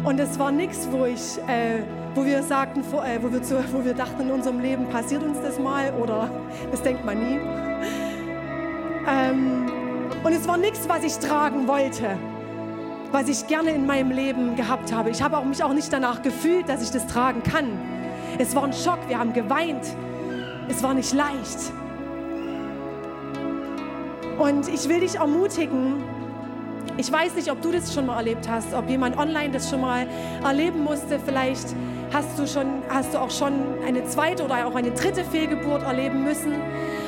Und 0.04 0.20
es 0.20 0.38
war 0.38 0.52
nichts, 0.52 0.88
wo 0.91 1.06
ich 1.06 1.38
äh, 1.48 1.82
wo 2.17 2.25
wir 2.25 2.41
sagten, 2.41 2.82
äh, 2.82 3.21
wo 3.21 3.32
wir, 3.32 3.43
zu, 3.43 3.63
wo 3.71 3.86
wir 3.86 3.93
dachten 3.93 4.23
in 4.23 4.32
unserem 4.32 4.60
Leben, 4.60 4.89
passiert 4.89 5.21
uns 5.21 5.39
das 5.39 5.60
mal 5.60 5.93
oder 5.93 6.30
das 6.71 6.82
denkt 6.82 7.06
man 7.06 7.19
nie. 7.19 7.39
Ähm, 9.08 9.67
und 10.23 10.34
es 10.34 10.47
war 10.47 10.58
nichts, 10.58 10.89
was 10.89 11.03
ich 11.03 11.17
tragen 11.19 11.67
wollte, 11.67 12.17
was 13.12 13.30
ich 13.30 13.45
gerne 13.45 13.69
in 13.69 13.86
meinem 13.86 14.10
Leben 14.10 14.56
gehabt 14.56 14.91
habe. 14.91 15.12
Ich 15.12 15.21
habe 15.21 15.38
auch, 15.38 15.45
mich 15.45 15.63
auch 15.63 15.73
nicht 15.73 15.93
danach 15.93 16.23
gefühlt, 16.23 16.67
dass 16.67 16.82
ich 16.82 16.89
das 16.89 17.06
tragen 17.06 17.43
kann. 17.43 17.67
Es 18.39 18.56
war 18.56 18.63
ein 18.63 18.73
Schock, 18.73 18.99
wir 19.08 19.19
haben 19.19 19.34
geweint. 19.34 19.86
Es 20.67 20.82
war 20.82 20.95
nicht 20.95 21.13
leicht. 21.13 21.71
Und 24.39 24.67
ich 24.67 24.89
will 24.89 25.01
dich 25.01 25.15
ermutigen, 25.15 26.03
ich 26.97 27.12
weiß 27.12 27.36
nicht, 27.36 27.51
ob 27.51 27.62
du 27.62 27.71
das 27.71 27.93
schon 27.93 28.07
mal 28.07 28.17
erlebt 28.17 28.49
hast, 28.49 28.73
ob 28.73 28.89
jemand 28.89 29.17
online 29.17 29.51
das 29.51 29.69
schon 29.69 29.81
mal 29.81 30.07
erleben 30.43 30.83
musste. 30.83 31.19
Vielleicht 31.19 31.75
hast 32.12 32.39
du, 32.39 32.47
schon, 32.47 32.81
hast 32.89 33.13
du 33.13 33.19
auch 33.19 33.29
schon 33.29 33.53
eine 33.86 34.03
zweite 34.05 34.43
oder 34.43 34.65
auch 34.65 34.75
eine 34.75 34.91
dritte 34.91 35.23
Fehlgeburt 35.23 35.83
erleben 35.83 36.23
müssen. 36.23 36.53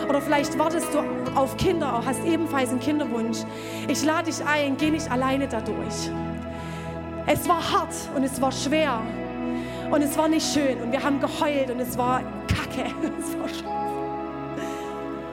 Oder 0.08 0.22
vielleicht 0.22 0.58
wartest 0.58 0.88
du 0.94 1.00
auf 1.38 1.58
Kinder, 1.58 2.04
hast 2.06 2.24
ebenfalls 2.24 2.70
einen 2.70 2.80
Kinderwunsch. 2.80 3.40
Ich 3.88 4.04
lade 4.04 4.26
dich 4.26 4.44
ein, 4.46 4.78
geh 4.78 4.92
nicht 4.92 5.12
alleine 5.12 5.48
dadurch. 5.48 6.10
Es 7.26 7.48
war 7.48 7.72
hart 7.72 7.94
und 8.16 8.24
es 8.24 8.40
war 8.42 8.52
schwer 8.52 9.02
und 9.92 10.02
es 10.02 10.18
war 10.18 10.28
nicht 10.28 10.52
schön 10.54 10.82
und 10.82 10.92
wir 10.92 11.04
haben 11.04 11.20
geheult 11.20 11.70
und 11.72 11.80
es 11.80 11.98
war 11.98 12.22
kacke. 12.48 12.90
Es 13.20 13.38
war. 13.38 13.50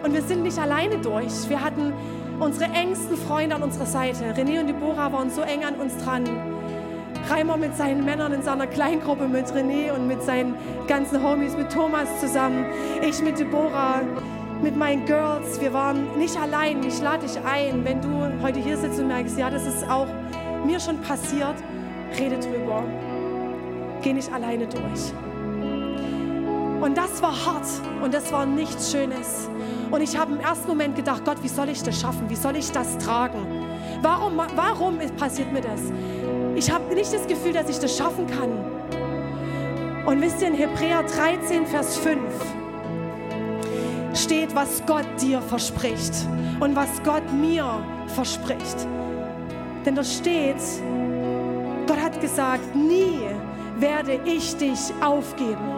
Und 0.02 0.14
wir 0.14 0.22
sind 0.22 0.42
nicht 0.42 0.58
alleine 0.58 0.98
durch. 0.98 1.48
Wir 1.48 1.60
hatten 1.60 1.92
unsere 2.40 2.70
engsten 2.72 3.16
Freunde 3.16 3.56
an 3.56 3.62
unserer 3.62 3.86
Seite. 3.86 4.24
René 4.34 4.60
und 4.60 4.66
Deborah 4.68 5.12
waren 5.12 5.30
so 5.30 5.40
eng 5.42 5.64
an 5.64 5.76
uns 5.76 5.96
dran. 5.98 6.24
Reimer 7.28 7.56
mit 7.56 7.76
seinen 7.76 8.04
Männern 8.04 8.32
in 8.32 8.42
seiner 8.42 8.66
Kleingruppe, 8.66 9.26
mit 9.26 9.46
René 9.46 9.92
und 9.92 10.06
mit 10.06 10.22
seinen 10.22 10.54
ganzen 10.86 11.22
Homies, 11.22 11.56
mit 11.56 11.72
Thomas 11.72 12.08
zusammen. 12.20 12.66
Ich 13.02 13.20
mit 13.22 13.38
Deborah, 13.38 14.02
mit 14.62 14.76
meinen 14.76 15.04
Girls. 15.06 15.60
Wir 15.60 15.72
waren 15.72 16.16
nicht 16.18 16.36
allein. 16.36 16.82
Ich 16.84 17.00
lade 17.00 17.26
dich 17.26 17.36
ein, 17.44 17.84
wenn 17.84 18.00
du 18.00 18.42
heute 18.42 18.60
hier 18.60 18.76
sitzt 18.76 19.00
und 19.00 19.08
merkst, 19.08 19.38
ja, 19.38 19.50
das 19.50 19.66
ist 19.66 19.88
auch 19.88 20.06
mir 20.64 20.78
schon 20.78 21.00
passiert, 21.00 21.56
rede 22.18 22.38
drüber. 22.38 22.84
Geh 24.02 24.12
nicht 24.12 24.32
alleine 24.32 24.66
durch. 24.66 25.12
Und 26.80 26.96
das 26.96 27.22
war 27.22 27.32
hart 27.32 27.66
und 28.02 28.12
das 28.12 28.30
war 28.32 28.44
nichts 28.44 28.92
Schönes. 28.92 29.48
Und 29.90 30.00
ich 30.00 30.16
habe 30.16 30.32
im 30.32 30.40
ersten 30.40 30.68
Moment 30.68 30.96
gedacht, 30.96 31.24
Gott, 31.24 31.42
wie 31.42 31.48
soll 31.48 31.68
ich 31.68 31.82
das 31.82 32.00
schaffen? 32.00 32.28
Wie 32.28 32.36
soll 32.36 32.56
ich 32.56 32.70
das 32.70 32.98
tragen? 32.98 33.46
Warum, 34.02 34.36
warum 34.54 34.98
passiert 35.16 35.52
mir 35.52 35.62
das? 35.62 35.80
Ich 36.54 36.70
habe 36.70 36.94
nicht 36.94 37.12
das 37.12 37.26
Gefühl, 37.26 37.52
dass 37.52 37.68
ich 37.68 37.78
das 37.78 37.96
schaffen 37.96 38.26
kann. 38.26 38.50
Und 40.06 40.20
wisst 40.20 40.40
ihr, 40.40 40.48
in 40.48 40.54
Hebräer 40.54 41.02
13, 41.02 41.66
Vers 41.66 41.96
5 41.98 42.18
steht, 44.14 44.54
was 44.54 44.82
Gott 44.86 45.06
dir 45.20 45.40
verspricht 45.42 46.14
und 46.60 46.76
was 46.76 46.88
Gott 47.04 47.32
mir 47.32 47.66
verspricht. 48.08 48.86
Denn 49.84 49.94
da 49.94 50.04
steht, 50.04 50.56
Gott 51.86 52.00
hat 52.00 52.20
gesagt, 52.20 52.74
nie 52.74 53.20
werde 53.78 54.20
ich 54.24 54.56
dich 54.56 54.92
aufgeben. 55.00 55.75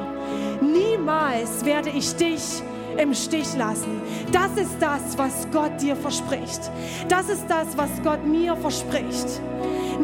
Niemals 0.61 1.65
werde 1.65 1.91
ich 1.91 2.15
dich 2.17 2.63
im 2.97 3.15
Stich 3.15 3.55
lassen. 3.57 4.03
Das 4.33 4.51
ist 4.57 4.77
das, 4.81 5.17
was 5.17 5.47
Gott 5.53 5.81
dir 5.81 5.95
verspricht. 5.95 6.71
Das 7.09 7.29
ist 7.29 7.47
das, 7.49 7.77
was 7.77 7.91
Gott 8.03 8.27
mir 8.27 8.57
verspricht. 8.57 9.41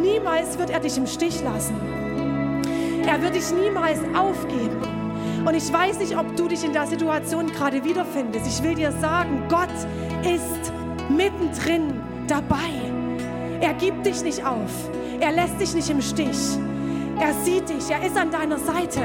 Niemals 0.00 0.58
wird 0.58 0.70
er 0.70 0.80
dich 0.80 0.96
im 0.96 1.06
Stich 1.06 1.42
lassen. 1.42 1.74
Er 3.06 3.20
wird 3.20 3.34
dich 3.34 3.50
niemals 3.52 3.98
aufgeben. 4.16 4.80
Und 5.44 5.54
ich 5.54 5.70
weiß 5.70 5.98
nicht, 5.98 6.16
ob 6.16 6.36
du 6.36 6.48
dich 6.48 6.64
in 6.64 6.72
der 6.72 6.86
Situation 6.86 7.46
gerade 7.52 7.84
wiederfindest. 7.84 8.46
Ich 8.46 8.62
will 8.62 8.74
dir 8.74 8.92
sagen, 8.92 9.42
Gott 9.48 9.68
ist 10.22 10.72
mittendrin 11.10 12.00
dabei. 12.26 12.56
Er 13.60 13.74
gibt 13.74 14.06
dich 14.06 14.22
nicht 14.22 14.44
auf. 14.44 14.70
Er 15.20 15.32
lässt 15.32 15.60
dich 15.60 15.74
nicht 15.74 15.90
im 15.90 16.00
Stich. 16.00 16.58
Er 17.20 17.34
sieht 17.44 17.68
dich. 17.68 17.90
Er 17.90 18.04
ist 18.06 18.16
an 18.16 18.30
deiner 18.30 18.58
Seite. 18.58 19.02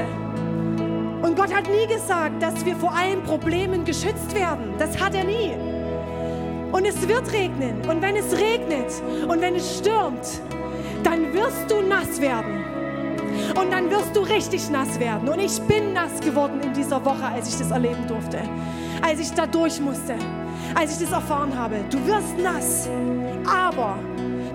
Und 1.22 1.36
Gott 1.36 1.54
hat 1.54 1.64
nie 1.68 1.86
gesagt, 1.86 2.42
dass 2.42 2.64
wir 2.64 2.76
vor 2.76 2.92
allen 2.94 3.22
Problemen 3.22 3.84
geschützt 3.84 4.34
werden. 4.34 4.74
Das 4.78 4.98
hat 4.98 5.14
er 5.14 5.24
nie. 5.24 5.52
Und 6.72 6.86
es 6.86 7.06
wird 7.06 7.30
regnen. 7.32 7.82
Und 7.88 8.00
wenn 8.00 8.16
es 8.16 8.32
regnet 8.38 8.90
und 9.28 9.40
wenn 9.40 9.54
es 9.54 9.78
stürmt, 9.78 10.40
dann 11.02 11.32
wirst 11.32 11.70
du 11.70 11.82
nass 11.82 12.20
werden. 12.20 12.64
Und 13.60 13.72
dann 13.72 13.90
wirst 13.90 14.14
du 14.14 14.20
richtig 14.20 14.70
nass 14.70 14.98
werden. 14.98 15.28
Und 15.28 15.40
ich 15.40 15.60
bin 15.62 15.92
nass 15.92 16.20
geworden 16.20 16.60
in 16.62 16.72
dieser 16.72 17.04
Woche, 17.04 17.24
als 17.24 17.48
ich 17.48 17.58
das 17.58 17.70
erleben 17.70 18.06
durfte. 18.06 18.38
Als 19.02 19.20
ich 19.20 19.32
da 19.32 19.46
durch 19.46 19.80
musste. 19.80 20.14
Als 20.74 20.92
ich 20.92 21.06
das 21.06 21.12
erfahren 21.12 21.56
habe. 21.56 21.76
Du 21.90 21.98
wirst 22.06 22.38
nass. 22.38 22.88
Aber 23.46 23.98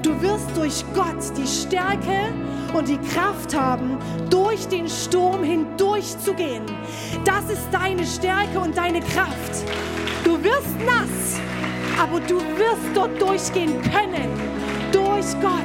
du 0.01 0.19
wirst 0.21 0.55
durch 0.55 0.83
Gott 0.93 1.37
die 1.37 1.47
Stärke 1.47 2.33
und 2.73 2.87
die 2.87 2.97
Kraft 2.97 3.57
haben, 3.57 3.97
durch 4.29 4.67
den 4.67 4.87
Sturm 4.87 5.43
hindurchzugehen. 6.05 6.63
Das 7.23 7.49
ist 7.49 7.67
deine 7.71 8.05
Stärke 8.05 8.59
und 8.59 8.77
deine 8.77 8.99
Kraft. 8.99 9.63
Du 10.23 10.41
wirst 10.43 10.79
nass, 10.85 11.39
aber 11.99 12.19
du 12.21 12.37
wirst 12.37 12.85
dort 12.93 13.19
durchgehen 13.21 13.81
können. 13.81 14.29
Durch 14.91 15.25
Gott. 15.41 15.63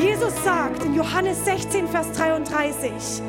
Jesus 0.00 0.32
sagt 0.44 0.84
in 0.84 0.94
Johannes 0.94 1.44
16, 1.44 1.88
Vers 1.88 2.12
33, 2.12 3.22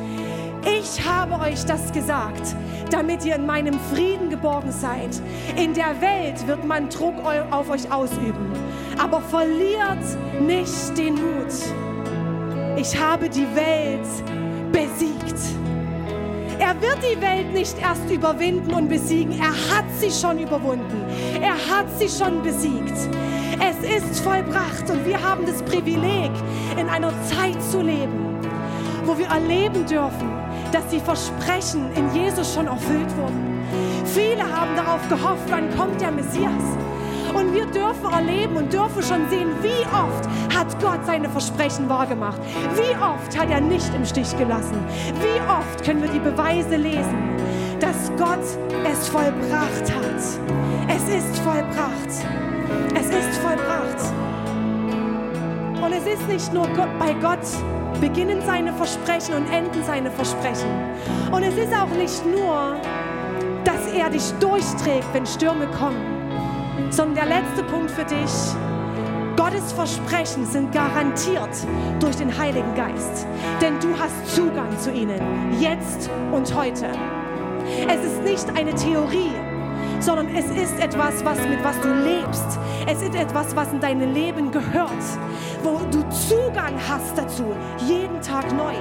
ich 0.64 1.06
habe 1.06 1.40
euch 1.42 1.64
das 1.64 1.90
gesagt, 1.92 2.54
damit 2.90 3.24
ihr 3.24 3.36
in 3.36 3.46
meinem 3.46 3.78
Frieden 3.92 4.28
geborgen 4.28 4.70
seid. 4.70 5.20
In 5.56 5.72
der 5.72 5.98
Welt 6.02 6.46
wird 6.46 6.64
man 6.66 6.90
Druck 6.90 7.14
auf 7.50 7.70
euch 7.70 7.90
ausüben, 7.90 8.52
aber 8.98 9.22
verliert 9.22 10.04
nicht 10.40 10.98
den 10.98 11.14
Mut 11.14 11.54
ich 12.80 12.96
habe 12.96 13.28
die 13.28 13.46
Welt 13.56 14.06
besiegt. 14.70 15.34
Er 16.68 16.82
wird 16.82 16.98
die 16.98 17.18
Welt 17.22 17.54
nicht 17.54 17.78
erst 17.78 18.10
überwinden 18.10 18.74
und 18.74 18.90
besiegen, 18.90 19.40
er 19.40 19.74
hat 19.74 19.86
sie 19.98 20.10
schon 20.10 20.38
überwunden. 20.38 21.02
Er 21.40 21.54
hat 21.54 21.86
sie 21.98 22.10
schon 22.10 22.42
besiegt. 22.42 22.92
Es 23.58 24.04
ist 24.04 24.20
vollbracht 24.20 24.90
und 24.90 25.06
wir 25.06 25.18
haben 25.18 25.46
das 25.46 25.62
Privileg, 25.62 26.30
in 26.78 26.86
einer 26.90 27.10
Zeit 27.24 27.56
zu 27.62 27.80
leben, 27.80 28.36
wo 29.06 29.16
wir 29.16 29.28
erleben 29.28 29.86
dürfen, 29.86 30.30
dass 30.70 30.86
die 30.88 31.00
Versprechen 31.00 31.90
in 31.96 32.14
Jesus 32.14 32.52
schon 32.52 32.66
erfüllt 32.66 33.16
wurden. 33.16 33.64
Viele 34.04 34.42
haben 34.42 34.76
darauf 34.76 35.08
gehofft, 35.08 35.48
wann 35.48 35.74
kommt 35.74 35.98
der 36.02 36.10
Messias. 36.10 36.52
Und 37.34 37.54
wir 37.54 37.66
dürfen 37.66 38.12
erleben 38.12 38.56
und 38.56 38.72
dürfen 38.72 39.02
schon 39.02 39.28
sehen, 39.28 39.50
wie 39.62 39.84
oft 39.86 40.28
hat 40.56 40.80
Gott 40.80 41.04
seine 41.06 41.28
Versprechen 41.28 41.88
wahrgemacht. 41.88 42.40
Wie 42.74 42.94
oft 42.96 43.38
hat 43.38 43.50
er 43.50 43.60
nicht 43.60 43.92
im 43.94 44.04
Stich 44.04 44.36
gelassen. 44.36 44.78
Wie 45.20 45.40
oft 45.50 45.84
können 45.84 46.02
wir 46.02 46.10
die 46.10 46.18
Beweise 46.18 46.76
lesen, 46.76 47.36
dass 47.80 48.10
Gott 48.16 48.44
es 48.90 49.08
vollbracht 49.08 49.94
hat. 49.94 50.16
Es 50.88 51.02
ist 51.08 51.38
vollbracht. 51.40 52.10
Es 52.94 53.06
ist 53.06 53.38
vollbracht. 53.38 54.12
Und 55.82 55.92
es 55.92 56.06
ist 56.06 56.28
nicht 56.28 56.52
nur 56.52 56.66
bei 56.98 57.14
Gott 57.14 57.38
beginnen 58.00 58.40
seine 58.46 58.72
Versprechen 58.72 59.34
und 59.34 59.52
enden 59.52 59.82
seine 59.84 60.10
Versprechen. 60.10 60.68
Und 61.32 61.42
es 61.42 61.56
ist 61.56 61.72
auch 61.74 61.88
nicht 61.96 62.24
nur, 62.26 62.76
dass 63.64 63.86
er 63.92 64.10
dich 64.10 64.32
durchträgt, 64.40 65.06
wenn 65.12 65.26
Stürme 65.26 65.66
kommen 65.78 66.17
sondern 66.90 67.14
der 67.14 67.26
letzte 67.26 67.62
Punkt 67.64 67.90
für 67.90 68.04
dich. 68.04 68.30
Gottes 69.36 69.72
Versprechen 69.72 70.44
sind 70.46 70.72
garantiert 70.72 71.48
durch 72.00 72.16
den 72.16 72.36
Heiligen 72.36 72.74
Geist, 72.74 73.26
denn 73.60 73.78
du 73.80 73.88
hast 73.98 74.34
Zugang 74.34 74.76
zu 74.78 74.90
ihnen, 74.90 75.20
jetzt 75.60 76.10
und 76.32 76.54
heute. 76.54 76.86
Es 77.88 78.04
ist 78.04 78.22
nicht 78.24 78.58
eine 78.58 78.74
Theorie, 78.74 79.32
sondern 80.00 80.28
es 80.34 80.46
ist 80.46 80.78
etwas, 80.80 81.24
was, 81.24 81.38
mit 81.38 81.62
was 81.62 81.80
du 81.80 81.88
lebst. 81.88 82.58
Es 82.86 83.02
ist 83.02 83.14
etwas, 83.14 83.54
was 83.54 83.72
in 83.72 83.80
dein 83.80 84.12
Leben 84.12 84.50
gehört, 84.50 84.90
wo 85.62 85.78
du 85.90 86.02
Zugang 86.10 86.74
hast 86.88 87.16
dazu, 87.16 87.54
jeden 87.86 88.20
Tag 88.20 88.52
neu. 88.56 88.74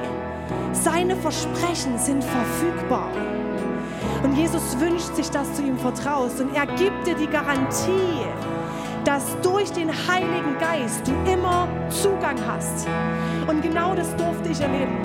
Seine 0.72 1.16
Versprechen 1.16 1.98
sind 1.98 2.24
verfügbar. 2.24 3.10
Und 4.24 4.36
Jesus 4.36 4.80
wünscht 4.80 5.16
sich, 5.16 5.30
dass 5.30 5.52
du 5.58 5.64
ihm 5.64 5.78
vertraust. 5.78 6.42
Und 6.42 6.56
er 6.56 6.66
gibt 6.66 7.06
dir 7.06 7.16
die 7.16 7.28
Garantie, 7.28 8.26
dass 9.04 9.24
durch 9.42 9.72
den 9.72 9.90
Heiligen 9.90 10.58
Geist 10.60 11.08
du 11.08 11.14
immer 11.32 11.68
Zugang 11.90 12.36
hast. 12.48 12.88
Und 13.48 13.62
genau 13.62 13.96
das 13.96 14.16
durfte 14.16 14.50
ich 14.50 14.60
erleben. 14.60 14.98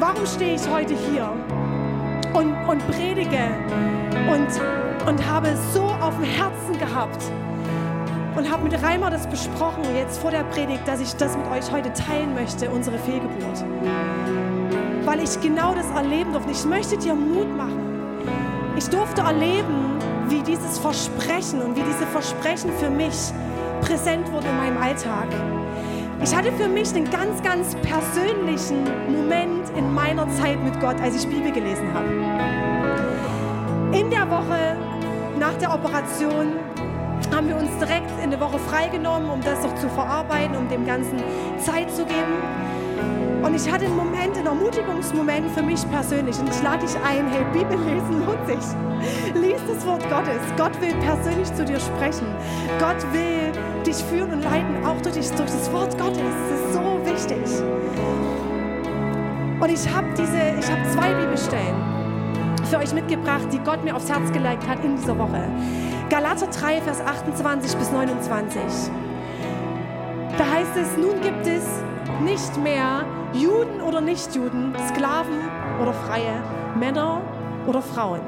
Warum 0.00 0.26
stehe 0.26 0.56
ich 0.56 0.68
heute 0.68 0.94
hier 0.94 1.30
und, 2.34 2.54
und 2.68 2.86
predige 2.88 3.54
und, 4.28 5.08
und 5.08 5.30
habe 5.30 5.48
es 5.48 5.74
so 5.74 5.84
auf 5.84 6.16
dem 6.16 6.24
Herzen 6.24 6.78
gehabt 6.78 7.22
und 8.34 8.50
habe 8.50 8.64
mit 8.64 8.82
Reimer 8.82 9.10
das 9.10 9.26
besprochen, 9.28 9.84
jetzt 9.94 10.18
vor 10.18 10.30
der 10.30 10.42
Predigt, 10.44 10.86
dass 10.88 11.00
ich 11.00 11.14
das 11.14 11.36
mit 11.36 11.46
euch 11.48 11.70
heute 11.70 11.92
teilen 11.92 12.34
möchte, 12.34 12.68
unsere 12.70 12.98
Fehlgeburt 12.98 13.64
weil 15.04 15.20
ich 15.22 15.40
genau 15.40 15.74
das 15.74 15.90
erleben 15.90 16.32
durfte. 16.32 16.52
Ich 16.52 16.64
möchte 16.64 16.96
dir 16.96 17.14
Mut 17.14 17.56
machen. 17.56 17.80
Ich 18.76 18.88
durfte 18.88 19.22
erleben, 19.22 19.98
wie 20.28 20.42
dieses 20.42 20.78
Versprechen 20.78 21.60
und 21.62 21.76
wie 21.76 21.82
diese 21.82 22.06
Versprechen 22.06 22.70
für 22.78 22.90
mich 22.90 23.32
präsent 23.80 24.30
wurden 24.32 24.46
in 24.46 24.56
meinem 24.56 24.82
Alltag. 24.82 25.26
Ich 26.22 26.34
hatte 26.34 26.52
für 26.52 26.68
mich 26.68 26.94
einen 26.94 27.10
ganz, 27.10 27.42
ganz 27.42 27.74
persönlichen 27.82 28.84
Moment 29.12 29.70
in 29.76 29.92
meiner 29.92 30.28
Zeit 30.30 30.62
mit 30.62 30.80
Gott, 30.80 31.00
als 31.00 31.16
ich 31.16 31.28
Bibel 31.28 31.50
gelesen 31.50 31.92
habe. 31.92 32.06
In 33.96 34.08
der 34.08 34.30
Woche 34.30 34.76
nach 35.38 35.54
der 35.54 35.74
Operation 35.74 36.52
haben 37.34 37.48
wir 37.48 37.56
uns 37.56 37.70
direkt 37.78 38.10
in 38.22 38.30
der 38.30 38.40
Woche 38.40 38.58
freigenommen, 38.58 39.30
um 39.30 39.40
das 39.40 39.62
noch 39.62 39.74
zu 39.74 39.88
verarbeiten, 39.88 40.56
um 40.56 40.68
dem 40.68 40.86
Ganzen 40.86 41.18
Zeit 41.58 41.90
zu 41.90 42.04
geben. 42.04 43.31
Und 43.42 43.56
ich 43.56 43.70
hatte 43.70 43.86
einen 43.86 43.96
Moment, 43.96 44.36
einen 44.36 44.46
Ermutigungsmoment 44.46 45.50
für 45.50 45.62
mich 45.62 45.88
persönlich. 45.90 46.38
Und 46.38 46.48
ich 46.48 46.62
lade 46.62 46.86
dich 46.86 46.94
ein, 46.96 47.26
hey, 47.28 47.44
Bibel 47.52 47.76
lesen 47.76 48.24
lohnt 48.24 48.46
sich. 48.46 49.34
Lies 49.34 49.60
das 49.66 49.84
Wort 49.84 50.02
Gottes. 50.08 50.40
Gott 50.56 50.80
will 50.80 50.94
persönlich 51.00 51.52
zu 51.52 51.64
dir 51.64 51.80
sprechen. 51.80 52.26
Gott 52.78 53.02
will 53.12 53.50
dich 53.84 53.96
führen 53.96 54.32
und 54.32 54.42
leiten, 54.42 54.86
auch 54.86 55.00
durch, 55.02 55.14
durch 55.14 55.50
das 55.50 55.72
Wort 55.72 55.98
Gottes. 55.98 56.22
Das 56.50 56.60
ist 56.60 56.72
so 56.72 57.00
wichtig. 57.04 57.62
Und 59.60 59.70
ich 59.70 59.94
habe 59.94 60.06
diese, 60.16 60.58
ich 60.58 60.70
habe 60.70 60.82
zwei 60.90 61.12
Bibelstellen 61.14 61.74
für 62.70 62.78
euch 62.78 62.94
mitgebracht, 62.94 63.48
die 63.52 63.58
Gott 63.58 63.84
mir 63.84 63.94
aufs 63.94 64.08
Herz 64.08 64.32
gelegt 64.32 64.66
hat 64.68 64.84
in 64.84 64.96
dieser 64.96 65.18
Woche. 65.18 65.42
Galater 66.08 66.46
3, 66.46 66.80
Vers 66.80 67.00
28 67.00 67.76
bis 67.76 67.90
29. 67.90 68.62
Da 70.38 70.44
heißt 70.50 70.76
es, 70.76 70.96
nun 70.96 71.20
gibt 71.20 71.46
es 71.46 71.64
nicht 72.24 72.56
mehr 72.62 73.04
Juden 73.34 73.80
oder 73.80 74.00
Nichtjuden, 74.00 74.74
Sklaven 74.88 75.40
oder 75.80 75.92
Freie, 75.92 76.42
Männer 76.78 77.22
oder 77.66 77.80
Frauen. 77.80 78.20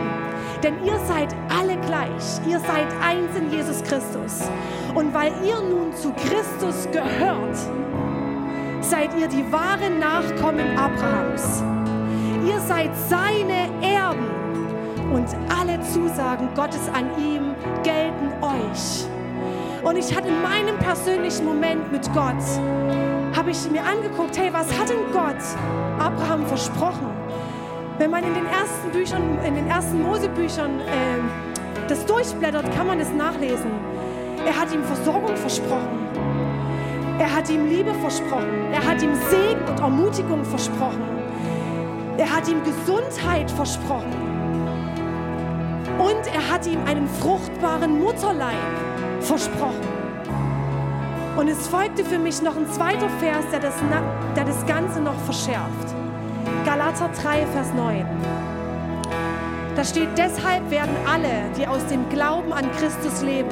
Denn 0.63 0.83
ihr 0.85 0.99
seid 1.07 1.35
alle 1.49 1.77
gleich. 1.79 2.41
Ihr 2.49 2.59
seid 2.61 2.87
eins 3.03 3.37
in 3.37 3.51
Jesus 3.51 3.83
Christus. 3.83 4.49
Und 4.95 5.13
weil 5.13 5.33
ihr 5.45 5.61
nun 5.61 5.93
zu 5.95 6.13
Christus 6.13 6.89
gehört, 6.91 7.57
seid 8.81 9.11
ihr 9.19 9.29
die 9.29 9.51
wahren 9.53 9.99
Nachkommen 9.99 10.79
Abrahams. 10.79 11.63
Ihr 12.47 12.61
seid 12.61 12.91
seine 13.09 13.69
Erben 13.83 14.29
und 15.13 15.27
alle 15.59 15.81
Zusagen 15.83 16.49
Gottes 16.55 16.89
an 16.93 17.11
ihm 17.19 17.55
gelten 17.83 18.33
euch. 18.43 19.07
Und 19.83 19.97
ich 19.97 20.15
hatte 20.17 20.29
in 20.29 20.43
meinem 20.43 20.79
persönlichen 20.79 21.45
Moment 21.45 21.93
mit 21.93 22.11
Gott 22.15 22.43
habe 23.37 23.51
ich 23.51 23.71
mir 23.71 23.83
angeguckt, 23.83 24.39
hey, 24.39 24.53
was 24.53 24.67
hat 24.79 24.89
denn 24.89 25.13
Gott 25.13 25.43
Abraham 25.99 26.47
versprochen? 26.47 27.11
Wenn 27.99 28.11
man 28.11 28.25
in 28.25 28.35
den 28.35 28.47
ersten 28.47 28.91
Büchern, 28.93 29.39
in 29.45 29.55
den 29.55 29.69
ersten 29.69 30.03
Mosebüchern 30.03 30.81
äh, 30.81 31.89
das 31.89 32.07
durchblättert, 32.07 32.73
kann 32.75 32.87
man 32.87 32.99
das 32.99 33.11
nachlesen. 33.11 33.71
Er 34.47 34.57
hat 34.57 34.73
ihm 34.73 34.83
Versorgung 34.85 35.37
versprochen. 35.37 36.09
Er 37.19 37.33
hat 37.33 37.49
ihm 37.49 37.69
Liebe 37.69 37.95
versprochen. 37.95 38.73
Er 38.73 38.85
hat 38.85 39.03
ihm 39.03 39.15
Segen 39.31 39.65
und 39.69 39.81
Ermutigung 39.81 40.45
versprochen. 40.45 41.03
Er 42.17 42.31
hat 42.31 42.49
ihm 42.49 42.63
Gesundheit 42.65 43.51
versprochen. 43.51 44.13
Und 45.99 46.27
er 46.33 46.53
hat 46.53 46.67
ihm 46.67 46.79
einen 46.87 47.09
fruchtbaren 47.09 48.01
Mutterleib 48.01 48.55
versprochen. 49.21 49.94
Und 51.37 51.49
es 51.49 51.67
folgte 51.67 52.05
für 52.05 52.19
mich 52.19 52.41
noch 52.43 52.57
ein 52.57 52.71
zweiter 52.71 53.09
Vers, 53.19 53.45
der 53.51 53.59
das, 53.59 53.75
der 54.37 54.45
das 54.45 54.65
Ganze 54.67 55.01
noch 55.01 55.19
verschärft. 55.25 55.95
Galater 56.65 57.11
3, 57.21 57.45
Vers 57.47 57.75
9. 57.75 58.07
Da 59.75 59.85
steht, 59.85 60.09
deshalb 60.17 60.71
werden 60.71 60.95
alle, 61.13 61.51
die 61.59 61.67
aus 61.67 61.85
dem 61.87 62.09
Glauben 62.09 62.53
an 62.53 62.71
Christus 62.79 63.23
leben, 63.23 63.51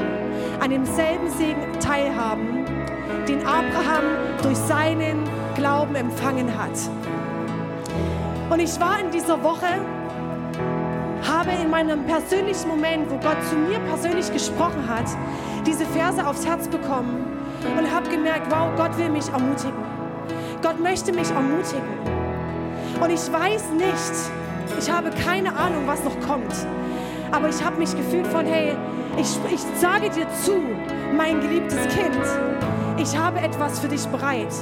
an 0.61 0.71
demselben 0.71 1.29
Segen 1.31 1.81
teilhaben, 1.81 2.65
den 3.27 3.45
Abraham 3.45 4.05
durch 4.43 4.59
seinen 4.59 5.25
Glauben 5.57 5.97
empfangen 5.97 6.57
hat. 6.57 6.79
Und 8.49 8.61
ich 8.61 8.79
war 8.79 9.01
in 9.01 9.11
dieser 9.11 9.43
Woche, 9.43 9.67
habe 11.29 11.51
in 11.61 11.69
meinem 11.69 12.07
persönlichen 12.07 12.69
Moment, 12.69 13.11
wo 13.11 13.17
Gott 13.17 13.43
zu 13.51 13.57
mir 13.57 13.81
persönlich 13.81 14.33
gesprochen 14.33 14.89
hat, 14.89 15.07
diese 15.67 15.85
Verse 15.87 16.25
aufs 16.25 16.47
Herz 16.47 16.69
bekommen 16.69 17.32
und 17.65 17.91
habe 17.93 18.09
gemerkt, 18.09 18.51
wow, 18.51 18.69
Gott 18.77 18.97
will 18.99 19.11
mich 19.11 19.29
ermutigen. 19.29 19.85
Gott 20.63 20.81
möchte 20.81 21.13
mich 21.13 21.31
ermutigen. 21.31 21.83
Und 23.01 23.11
ich 23.11 23.33
weiß 23.33 23.71
nicht, 23.77 24.79
ich 24.79 24.91
habe 24.91 25.11
keine 25.11 25.55
Ahnung, 25.57 25.87
was 25.87 26.03
noch 26.05 26.19
kommt. 26.21 26.55
Aber 27.31 27.49
ich 27.49 27.65
habe 27.65 27.79
mich 27.79 27.97
gefühlt 27.97 28.27
von, 28.27 28.47
hey, 28.47 28.77
ich, 29.17 29.39
ich 29.53 29.61
sage 29.81 30.11
dir 30.11 30.27
zu, 30.45 30.55
mein 31.17 31.41
geliebtes 31.41 31.81
Kind, 31.89 32.25
ich 32.99 33.17
habe 33.17 33.41
etwas 33.41 33.81
für 33.81 33.89
dich 33.89 34.07
bereit. 34.07 34.53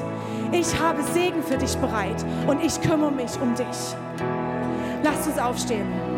Ich 0.52 0.80
habe 0.80 1.02
Segen 1.14 1.42
für 1.42 1.56
dich 1.56 1.76
bereit 1.76 2.24
und 2.46 2.64
ich 2.64 2.80
kümmere 2.80 3.12
mich 3.12 3.30
um 3.40 3.54
dich. 3.54 3.66
Lasst 5.02 5.28
uns 5.28 5.38
aufstehen. 5.38 6.09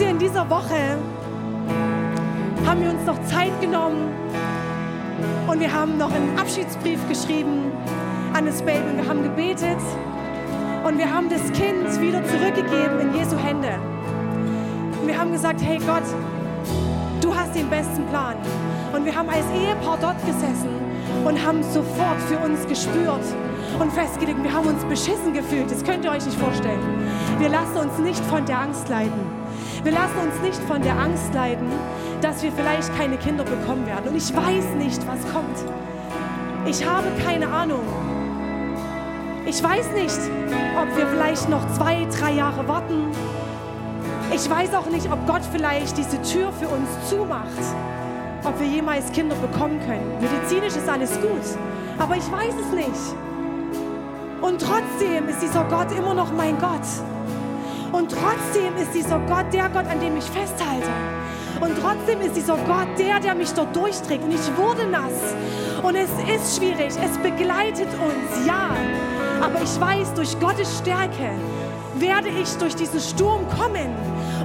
Ihr, 0.00 0.10
in 0.10 0.18
dieser 0.18 0.48
Woche 0.48 0.96
haben 2.66 2.82
wir 2.82 2.90
uns 2.90 3.04
noch 3.04 3.20
Zeit 3.24 3.60
genommen 3.60 4.08
und 5.48 5.60
wir 5.60 5.72
haben 5.72 5.98
noch 5.98 6.12
einen 6.12 6.38
Abschiedsbrief 6.38 6.98
geschrieben 7.08 7.72
an 8.32 8.46
das 8.46 8.62
Baby 8.62 8.88
und 8.90 8.96
wir 8.98 9.08
haben 9.08 9.22
gebetet 9.22 9.80
und 10.84 10.96
wir 10.96 11.12
haben 11.12 11.28
das 11.28 11.42
Kind 11.52 12.00
wieder 12.00 12.24
zurückgegeben 12.24 13.00
in 13.00 13.14
Jesu 13.14 13.36
Hände. 13.36 13.78
Und 15.00 15.06
wir 15.06 15.18
haben 15.18 15.32
gesagt, 15.32 15.60
hey 15.62 15.78
Gott, 15.78 16.04
du 17.20 17.34
hast 17.34 17.54
den 17.54 17.68
besten 17.68 18.06
Plan. 18.06 18.36
Und 18.92 19.04
wir 19.04 19.14
haben 19.14 19.28
als 19.28 19.46
Ehepaar 19.54 19.98
dort 20.00 20.24
gesessen 20.24 20.70
und 21.24 21.44
haben 21.44 21.62
sofort 21.62 22.20
für 22.28 22.38
uns 22.38 22.66
gespürt 22.66 23.24
und 23.78 23.92
festgelegt, 23.92 24.42
wir 24.42 24.52
haben 24.52 24.68
uns 24.68 24.84
beschissen 24.84 25.32
gefühlt. 25.32 25.70
Das 25.70 25.84
könnt 25.84 26.04
ihr 26.04 26.10
euch 26.10 26.24
nicht 26.24 26.38
vorstellen. 26.38 26.80
Wir 27.38 27.48
lassen 27.48 27.76
uns 27.76 27.98
nicht 27.98 28.24
von 28.26 28.44
der 28.46 28.60
Angst 28.60 28.88
leiden. 28.88 29.39
Wir 29.82 29.92
lassen 29.92 30.18
uns 30.22 30.40
nicht 30.42 30.60
von 30.68 30.82
der 30.82 30.98
Angst 30.98 31.32
leiden, 31.32 31.70
dass 32.20 32.42
wir 32.42 32.52
vielleicht 32.52 32.94
keine 32.98 33.16
Kinder 33.16 33.44
bekommen 33.44 33.86
werden. 33.86 34.10
Und 34.10 34.16
ich 34.16 34.34
weiß 34.34 34.74
nicht, 34.76 35.00
was 35.06 35.20
kommt. 35.32 35.56
Ich 36.66 36.86
habe 36.86 37.06
keine 37.24 37.48
Ahnung. 37.48 37.80
Ich 39.46 39.62
weiß 39.62 39.92
nicht, 39.92 40.18
ob 40.76 40.96
wir 40.96 41.06
vielleicht 41.06 41.48
noch 41.48 41.66
zwei, 41.72 42.06
drei 42.18 42.32
Jahre 42.32 42.68
warten. 42.68 43.06
Ich 44.34 44.48
weiß 44.48 44.74
auch 44.74 44.86
nicht, 44.90 45.10
ob 45.10 45.26
Gott 45.26 45.42
vielleicht 45.50 45.96
diese 45.96 46.20
Tür 46.22 46.52
für 46.52 46.68
uns 46.68 46.88
zumacht, 47.08 47.46
ob 48.44 48.60
wir 48.60 48.66
jemals 48.66 49.10
Kinder 49.12 49.34
bekommen 49.36 49.80
können. 49.86 50.18
Medizinisch 50.20 50.76
ist 50.76 50.88
alles 50.88 51.12
gut, 51.20 51.58
aber 51.98 52.16
ich 52.16 52.30
weiß 52.30 52.54
es 52.54 52.76
nicht. 52.76 53.16
Und 54.42 54.60
trotzdem 54.60 55.28
ist 55.28 55.40
dieser 55.40 55.64
Gott 55.64 55.90
immer 55.96 56.14
noch 56.14 56.32
mein 56.32 56.58
Gott. 56.58 56.86
Und 57.92 58.10
trotzdem 58.10 58.76
ist 58.76 58.94
dieser 58.94 59.18
Gott 59.20 59.52
der 59.52 59.68
Gott, 59.68 59.86
an 59.86 60.00
dem 60.00 60.16
ich 60.16 60.24
festhalte. 60.24 60.90
Und 61.60 61.72
trotzdem 61.80 62.20
ist 62.20 62.36
dieser 62.36 62.56
Gott 62.56 62.88
der, 62.98 63.20
der 63.20 63.34
mich 63.34 63.52
dort 63.52 63.74
durchträgt. 63.74 64.24
Und 64.24 64.32
ich 64.32 64.56
wurde 64.56 64.86
nass. 64.86 65.34
Und 65.82 65.96
es 65.96 66.10
ist 66.34 66.56
schwierig. 66.56 66.88
Es 66.88 67.18
begleitet 67.18 67.88
uns, 68.00 68.46
ja. 68.46 68.70
Aber 69.42 69.62
ich 69.62 69.80
weiß, 69.80 70.14
durch 70.14 70.38
Gottes 70.38 70.78
Stärke 70.78 71.30
werde 71.96 72.28
ich 72.28 72.48
durch 72.56 72.74
diesen 72.76 73.00
Sturm 73.00 73.42
kommen. 73.58 73.94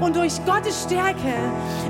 Und 0.01 0.15
durch 0.15 0.43
Gottes 0.45 0.83
Stärke 0.83 1.33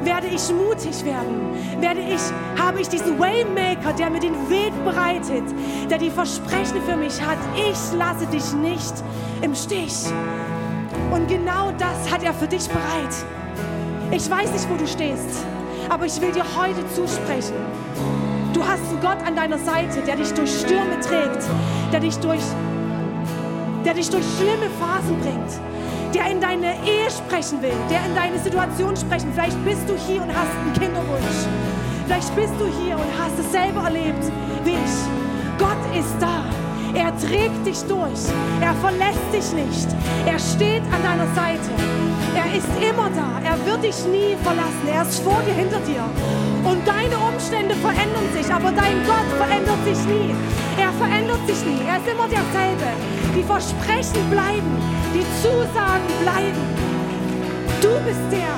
werde 0.03 0.27
ich 0.27 0.53
mutig 0.53 1.03
werden. 1.05 1.55
Werde 1.79 2.01
ich, 2.01 2.21
habe 2.61 2.81
ich 2.81 2.89
diesen 2.89 3.17
Waymaker, 3.19 3.93
der 3.93 4.09
mir 4.09 4.19
den 4.19 4.49
Weg 4.49 4.73
bereitet, 4.83 5.43
der 5.89 5.97
die 5.97 6.11
Versprechen 6.11 6.81
für 6.87 6.95
mich 6.95 7.19
hat. 7.21 7.37
Ich 7.55 7.97
lasse 7.97 8.27
dich 8.27 8.53
nicht 8.53 8.93
im 9.41 9.55
Stich. 9.55 10.05
Und 11.11 11.27
genau 11.27 11.71
das 11.77 12.11
hat 12.11 12.23
er 12.23 12.33
für 12.33 12.47
dich 12.47 12.67
bereit. 12.67 13.13
Ich 14.11 14.29
weiß 14.29 14.51
nicht, 14.51 14.69
wo 14.69 14.75
du 14.75 14.87
stehst, 14.87 15.45
aber 15.89 16.05
ich 16.05 16.19
will 16.21 16.31
dir 16.31 16.45
heute 16.55 16.87
zusprechen. 16.93 17.55
Du 18.53 18.65
hast 18.65 18.81
einen 18.89 19.01
Gott 19.01 19.17
an 19.25 19.35
deiner 19.35 19.57
Seite, 19.57 20.01
der 20.01 20.15
dich 20.15 20.33
durch 20.33 20.59
Stürme 20.59 20.99
trägt, 21.01 21.43
der 21.91 21.99
dich 21.99 22.17
durch, 22.19 22.43
der 23.83 23.93
dich 23.93 24.09
durch 24.09 24.23
schlimme 24.37 24.69
Phasen 24.79 25.19
bringt, 25.19 25.51
der 26.13 26.31
in 26.31 26.39
deine 26.39 26.75
Ehe 26.85 27.09
sprechen 27.11 27.61
will, 27.61 27.73
der 27.89 28.05
in 28.05 28.15
deine 28.15 28.39
Situation 28.39 28.95
sprechen. 28.95 29.31
Vielleicht 29.33 29.63
bist 29.65 29.89
du 29.89 29.95
hier 29.97 30.21
und 30.21 30.29
hast 30.29 30.51
einen 30.61 30.73
Kinderwunsch. 30.73 31.47
Vielleicht 32.05 32.35
bist 32.35 32.53
du 32.59 32.65
hier 32.65 32.95
und 32.95 33.05
hast 33.19 33.37
es 33.39 33.51
selber 33.51 33.83
erlebt 33.83 34.23
wie 34.63 34.71
ich. 34.71 35.57
Gott 35.57 35.97
ist 35.97 36.15
da. 36.19 36.45
Er 36.95 37.11
trägt 37.17 37.67
dich 37.67 37.81
durch. 37.83 38.23
Er 38.61 38.73
verlässt 38.75 39.27
dich 39.33 39.51
nicht. 39.51 39.87
Er 40.25 40.39
steht 40.39 40.81
an 40.93 41.03
deiner 41.03 41.27
Seite. 41.35 41.69
Er 42.33 42.55
ist 42.55 42.71
immer 42.79 43.09
da. 43.11 43.43
Er 43.43 43.57
wird 43.65 43.83
dich 43.83 43.99
nie 44.07 44.35
verlassen. 44.41 44.87
Er 44.87 45.01
ist 45.01 45.19
vor 45.19 45.41
dir, 45.45 45.53
hinter 45.53 45.79
dir. 45.81 46.03
Und 46.63 46.87
deine 46.87 47.17
Umstände 47.19 47.75
verändern 47.75 48.27
sich, 48.33 48.47
aber 48.47 48.71
dein 48.71 49.03
Gott 49.05 49.27
verändert 49.37 49.83
sich 49.83 49.99
nie. 50.07 50.33
Er 50.79 50.91
verändert 50.93 51.45
sich 51.45 51.65
nie. 51.65 51.83
Er 51.85 51.97
ist 51.97 52.07
immer 52.07 52.29
derselbe. 52.31 52.87
Die 53.35 53.43
Versprechen 53.43 54.29
bleiben. 54.31 54.71
Die 55.13 55.25
Zusagen 55.43 56.09
bleiben. 56.23 56.63
Du 57.81 57.91
bist 58.07 58.23
der, 58.31 58.55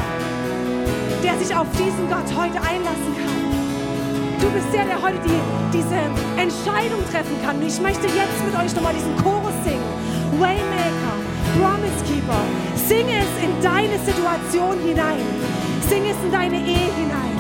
der 1.23 1.37
sich 1.43 1.55
auf 1.55 1.67
diesen 1.73 2.07
Gott 2.07 2.29
heute 2.37 2.61
einlassen 2.61 3.13
kann. 3.17 3.36
Du 4.47 4.53
bist 4.53 4.71
der, 4.71 4.85
der 4.85 5.01
heute 5.01 5.19
die, 5.27 5.41
diese 5.75 5.99
Entscheidung 6.39 7.03
treffen 7.11 7.35
kann. 7.43 7.57
Und 7.59 7.67
ich 7.67 7.81
möchte 7.81 8.07
jetzt 8.07 8.39
mit 8.47 8.55
euch 8.55 8.71
nochmal 8.73 8.95
diesen 8.95 9.11
Chorus 9.19 9.51
singen. 9.67 9.83
Waymaker, 10.39 11.19
Promise 11.59 11.99
Keeper. 12.07 12.39
Sing 12.87 13.11
es 13.11 13.27
in 13.43 13.51
deine 13.59 13.99
Situation 14.07 14.79
hinein. 14.79 15.19
Sing 15.91 15.99
es 16.07 16.15
in 16.23 16.31
deine 16.31 16.63
Ehe 16.63 16.87
hinein. 16.95 17.35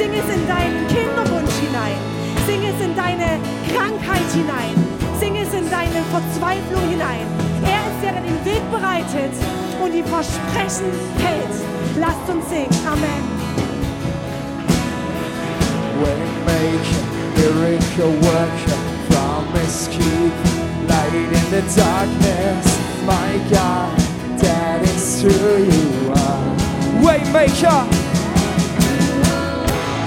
Sing 0.00 0.08
es 0.16 0.24
in 0.32 0.48
deinen 0.48 0.80
Kinderwunsch 0.88 1.60
hinein. 1.60 2.00
Sing 2.48 2.64
es 2.64 2.80
in 2.80 2.96
deine 2.96 3.36
Krankheit 3.76 4.28
hinein. 4.32 4.72
Sing 5.20 5.36
es 5.36 5.52
in 5.52 5.68
deine 5.68 6.00
Verzweiflung 6.08 6.88
hinein. 6.88 7.28
Er 7.68 7.84
ist 7.84 8.00
der, 8.00 8.12
der 8.16 8.24
den 8.24 8.40
Weg 8.48 8.64
bereitet 8.72 9.36
und 9.84 9.92
die 9.92 10.04
Versprechen 10.08 10.88
hält. 11.20 11.52
Lasst 12.00 12.24
uns 12.32 12.48
singen. 12.48 12.72
Amen. 12.88 13.65
Waymaker, 16.02 17.02
miracle 17.36 18.12
worker, 18.26 18.78
promise 19.08 19.88
keep 19.88 20.34
light 20.88 21.30
in 21.38 21.46
the 21.50 21.62
darkness. 21.76 22.66
My 23.04 23.38
God, 23.50 23.96
that 24.40 24.82
is 24.82 25.22
who 25.22 25.30
you 25.30 26.12
are. 26.12 26.56
Waymaker, 27.04 27.80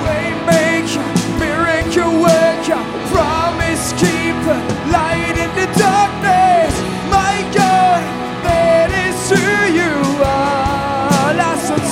Waymaker, 0.05 1.05
miracle 1.39 2.13
worker, 2.21 2.83
promise 3.11 3.93
keeper, 3.93 4.59
light 4.91 5.35
in 5.43 5.51
the 5.59 5.67
darkness. 5.79 6.73
My 7.09 7.35
God, 7.55 8.01
that 8.45 8.89
is 9.05 9.19
who 9.31 9.45
you 9.73 9.93
are. 10.23 11.33
Last 11.33 11.69
one 11.71 11.87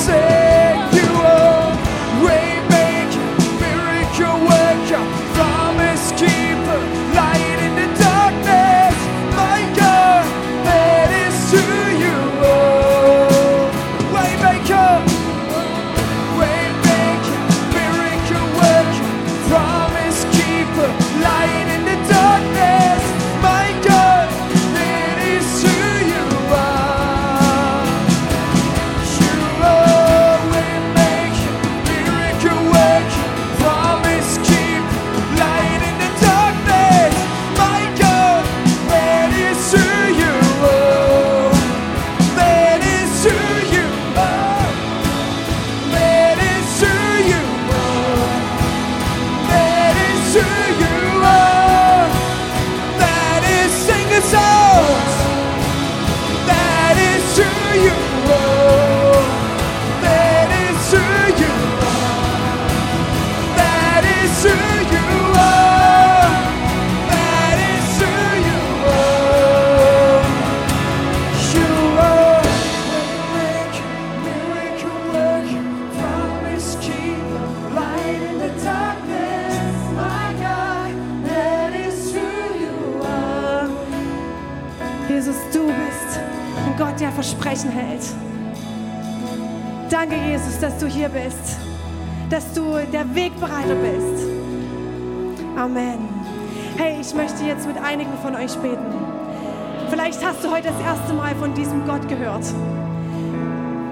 Gehört. 102.38 102.54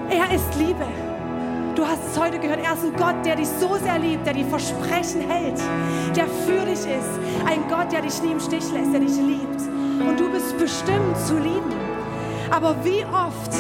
Er 0.10 0.36
ist 0.36 0.56
Liebe. 0.56 0.86
Du 1.76 1.86
hast 1.86 2.00
es 2.10 2.20
heute 2.20 2.40
gehört. 2.40 2.60
Er 2.64 2.74
ist 2.74 2.84
ein 2.84 2.94
Gott, 2.96 3.26
der 3.26 3.36
dich 3.36 3.48
so 3.48 3.76
sehr 3.76 4.00
liebt, 4.00 4.26
der 4.26 4.34
die 4.34 4.44
Versprechen 4.44 5.22
hält, 5.28 5.60
der 6.16 6.26
für 6.26 6.66
dich 6.66 6.80
ist. 6.80 7.20
Ein 7.46 7.68
Gott, 7.70 7.92
der 7.92 8.02
dich 8.02 8.22
nie 8.22 8.32
im 8.32 8.40
Stich 8.40 8.72
lässt, 8.72 8.94
der 8.94 9.00
dich 9.02 9.18
liebt. 9.18 9.62
Und 9.62 10.20
du 10.20 10.30
bist 10.32 10.58
bestimmt 10.58 11.18
zu 11.26 11.38
lieben. 11.38 11.74
Aber 12.52 12.76
wie 12.84 13.04
oft 13.06 13.54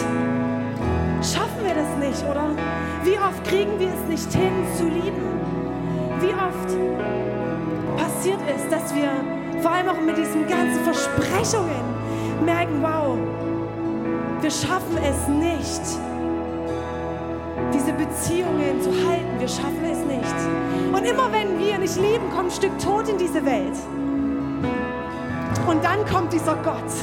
schaffen 1.22 1.64
wir 1.64 1.74
das 1.74 1.98
nicht, 2.00 2.24
oder? 2.30 2.50
Wie 3.04 3.18
oft 3.18 3.44
kriegen 3.44 3.80
wir 3.80 3.88
es 3.88 4.10
nicht 4.10 4.32
hin 4.32 4.54
zu 4.78 4.84
lieben? 4.84 5.26
Wie 6.20 6.34
oft 6.34 6.78
passiert 7.98 8.40
es, 8.56 8.70
dass 8.70 8.94
wir 8.94 9.10
vor 9.62 9.72
allem 9.72 9.90
auch 9.90 10.02
mit 10.02 10.18
diesen 10.18 10.48
ganzen 10.48 10.84
Versprechungen 10.84 11.84
merken, 12.46 12.82
wow, 12.82 13.18
wir 14.46 14.52
schaffen 14.52 14.96
es 14.98 15.28
nicht, 15.28 15.82
diese 17.74 17.92
Beziehungen 17.94 18.80
zu 18.80 18.92
halten. 18.92 19.40
Wir 19.40 19.48
schaffen 19.48 19.84
es 19.92 19.98
nicht. 20.06 20.94
Und 20.94 21.04
immer 21.04 21.32
wenn 21.32 21.58
wir 21.58 21.80
nicht 21.80 21.96
lieben, 21.96 22.30
kommt 22.30 22.50
ein 22.50 22.52
Stück 22.52 22.78
Tod 22.78 23.10
in 23.10 23.18
diese 23.18 23.44
Welt. 23.44 23.76
Und 25.68 25.84
dann 25.84 26.06
kommt 26.06 26.32
dieser 26.32 26.56
Gott, 26.58 26.94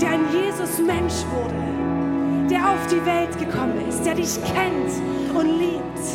der 0.00 0.10
ein 0.10 0.20
Jesus 0.32 0.78
Mensch 0.78 1.14
wurde, 1.34 2.48
der 2.48 2.60
auf 2.60 2.86
die 2.86 3.04
Welt 3.04 3.36
gekommen 3.36 3.84
ist, 3.88 4.04
der 4.06 4.14
dich 4.14 4.38
kennt 4.44 5.34
und 5.34 5.58
liebt 5.58 6.06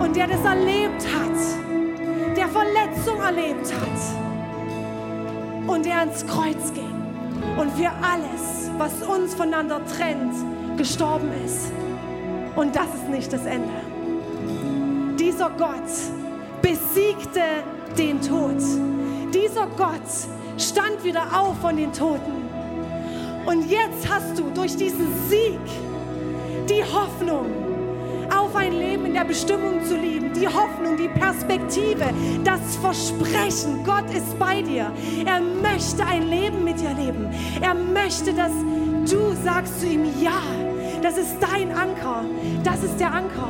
und 0.00 0.16
der 0.16 0.26
das 0.26 0.44
erlebt 0.44 1.06
hat, 1.14 2.36
der 2.36 2.48
Verletzung 2.48 3.20
erlebt 3.20 3.72
hat 3.72 5.68
und 5.68 5.86
der 5.86 6.00
ans 6.00 6.26
Kreuz 6.26 6.72
ging 6.74 6.96
und 7.56 7.70
für 7.72 7.90
alles, 8.02 8.55
was 8.78 9.02
uns 9.02 9.34
voneinander 9.34 9.80
trennt, 9.86 10.34
gestorben 10.76 11.30
ist. 11.44 11.72
Und 12.54 12.74
das 12.74 12.86
ist 12.94 13.08
nicht 13.08 13.32
das 13.32 13.44
Ende. 13.44 13.68
Dieser 15.18 15.50
Gott 15.50 15.90
besiegte 16.62 17.40
den 17.96 18.20
Tod. 18.20 18.56
Dieser 19.32 19.66
Gott 19.76 20.00
stand 20.58 21.02
wieder 21.04 21.22
auf 21.32 21.58
von 21.60 21.76
den 21.76 21.92
Toten. 21.92 22.46
Und 23.46 23.70
jetzt 23.70 24.08
hast 24.08 24.38
du 24.38 24.50
durch 24.54 24.76
diesen 24.76 25.08
Sieg 25.28 25.60
die 26.68 26.82
Hoffnung, 26.82 27.65
auf 28.46 28.54
ein 28.54 28.72
Leben 28.72 29.06
in 29.06 29.14
der 29.14 29.24
Bestimmung 29.24 29.84
zu 29.84 29.96
leben, 29.96 30.32
die 30.32 30.46
Hoffnung, 30.46 30.96
die 30.96 31.08
Perspektive, 31.08 32.04
das 32.44 32.76
Versprechen, 32.80 33.82
Gott 33.84 34.08
ist 34.14 34.38
bei 34.38 34.62
dir. 34.62 34.92
Er 35.24 35.40
möchte 35.40 36.06
ein 36.06 36.28
Leben 36.28 36.62
mit 36.62 36.78
dir 36.80 36.94
leben. 36.94 37.28
Er 37.60 37.74
möchte, 37.74 38.32
dass 38.32 38.52
du 39.10 39.34
sagst 39.42 39.80
zu 39.80 39.86
ihm, 39.86 40.04
ja, 40.22 40.40
das 41.02 41.18
ist 41.18 41.36
dein 41.40 41.72
Anker, 41.72 42.24
das 42.62 42.84
ist 42.84 43.00
der 43.00 43.12
Anker, 43.12 43.48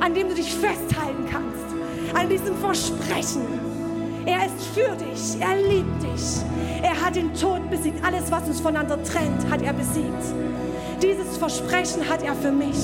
an 0.00 0.12
dem 0.12 0.28
du 0.28 0.34
dich 0.34 0.52
festhalten 0.52 1.24
kannst, 1.30 2.16
an 2.16 2.28
diesem 2.28 2.56
Versprechen. 2.56 3.42
Er 4.26 4.46
ist 4.46 4.66
für 4.74 4.96
dich, 4.96 5.40
er 5.40 5.56
liebt 5.56 6.02
dich. 6.02 6.42
Er 6.82 7.00
hat 7.00 7.14
den 7.14 7.32
Tod 7.34 7.68
besiegt. 7.70 8.04
Alles, 8.04 8.30
was 8.30 8.48
uns 8.48 8.60
voneinander 8.60 9.02
trennt, 9.04 9.48
hat 9.50 9.62
er 9.62 9.72
besiegt. 9.72 10.22
Dieses 11.00 11.36
Versprechen 11.36 12.08
hat 12.08 12.22
er 12.22 12.34
für 12.34 12.52
mich, 12.52 12.76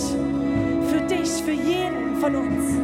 für 1.28 1.42
dich, 1.42 1.42
für 1.42 1.52
jeden 1.52 2.16
von 2.20 2.34
uns. 2.34 2.76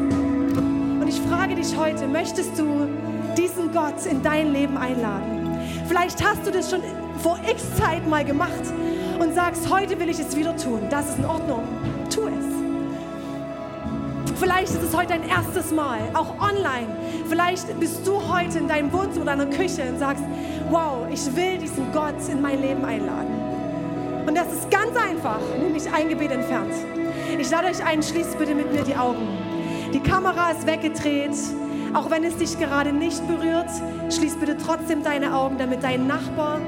Und 1.01 1.09
ich 1.09 1.21
frage 1.21 1.55
dich 1.55 1.77
heute, 1.77 2.07
möchtest 2.07 2.59
du 2.59 2.89
diesen 3.37 3.73
Gott 3.73 4.05
in 4.07 4.23
dein 4.23 4.53
Leben 4.53 4.77
einladen? 4.77 5.59
Vielleicht 5.87 6.25
hast 6.25 6.47
du 6.47 6.51
das 6.51 6.71
schon 6.71 6.81
vor 7.23 7.39
x 7.49 7.63
Zeit 7.77 8.07
mal 8.09 8.25
gemacht 8.25 8.51
und 9.19 9.35
sagst, 9.35 9.71
heute 9.71 9.99
will 9.99 10.09
ich 10.09 10.19
es 10.19 10.37
wieder 10.37 10.57
tun. 10.57 10.81
Das 10.91 11.11
ist 11.11 11.19
in 11.19 11.25
Ordnung. 11.25 11.63
Tu 12.11 12.21
es. 12.23 12.45
Vielleicht 14.39 14.71
ist 14.71 14.83
es 14.83 14.97
heute 14.97 15.09
dein 15.09 15.29
erstes 15.29 15.71
Mal, 15.71 16.01
auch 16.13 16.35
online. 16.41 16.89
Vielleicht 17.29 17.79
bist 17.79 18.07
du 18.07 18.21
heute 18.29 18.59
in 18.59 18.69
deinem 18.69 18.93
Wohnzimmer 18.93 19.23
oder 19.23 19.37
deiner 19.37 19.57
Küche 19.57 19.83
und 19.89 19.99
sagst, 19.99 20.25
wow, 20.71 21.07
ich 21.11 21.25
will 21.37 21.59
diesen 21.59 21.93
Gott 21.93 22.17
in 22.31 22.43
mein 22.43 22.61
Leben 22.61 22.85
einladen. 22.85 23.33
Und 24.27 24.37
das 24.37 24.53
ist 24.53 24.71
ganz 24.71 24.97
einfach, 24.97 25.39
nämlich 25.63 25.85
ein 25.93 26.09
Gebet 26.09 26.33
entfernt. 26.33 26.75
Ich 27.45 27.51
lade 27.51 27.67
euch 27.67 27.85
ein, 27.85 28.03
schließt 28.03 28.39
bitte 28.39 28.55
mit 28.55 28.73
mir 28.73 28.85
die 28.85 28.97
Augen. 28.97 29.29
Die 29.93 30.01
Kamera 30.01 30.53
ist 30.53 30.67
weggedreht. 30.67 31.37
Auch 31.93 32.11
wenn 32.11 32.25
es 32.25 32.39
dich 32.39 32.59
gerade 32.59 32.91
nicht 32.91 33.21
berührt, 33.29 33.69
schließ 34.11 34.37
bitte 34.37 34.57
trotzdem 34.57 35.03
deine 35.03 35.37
Augen, 35.37 35.59
damit 35.59 35.83
dein 35.83 36.07
Nachbar 36.07 36.59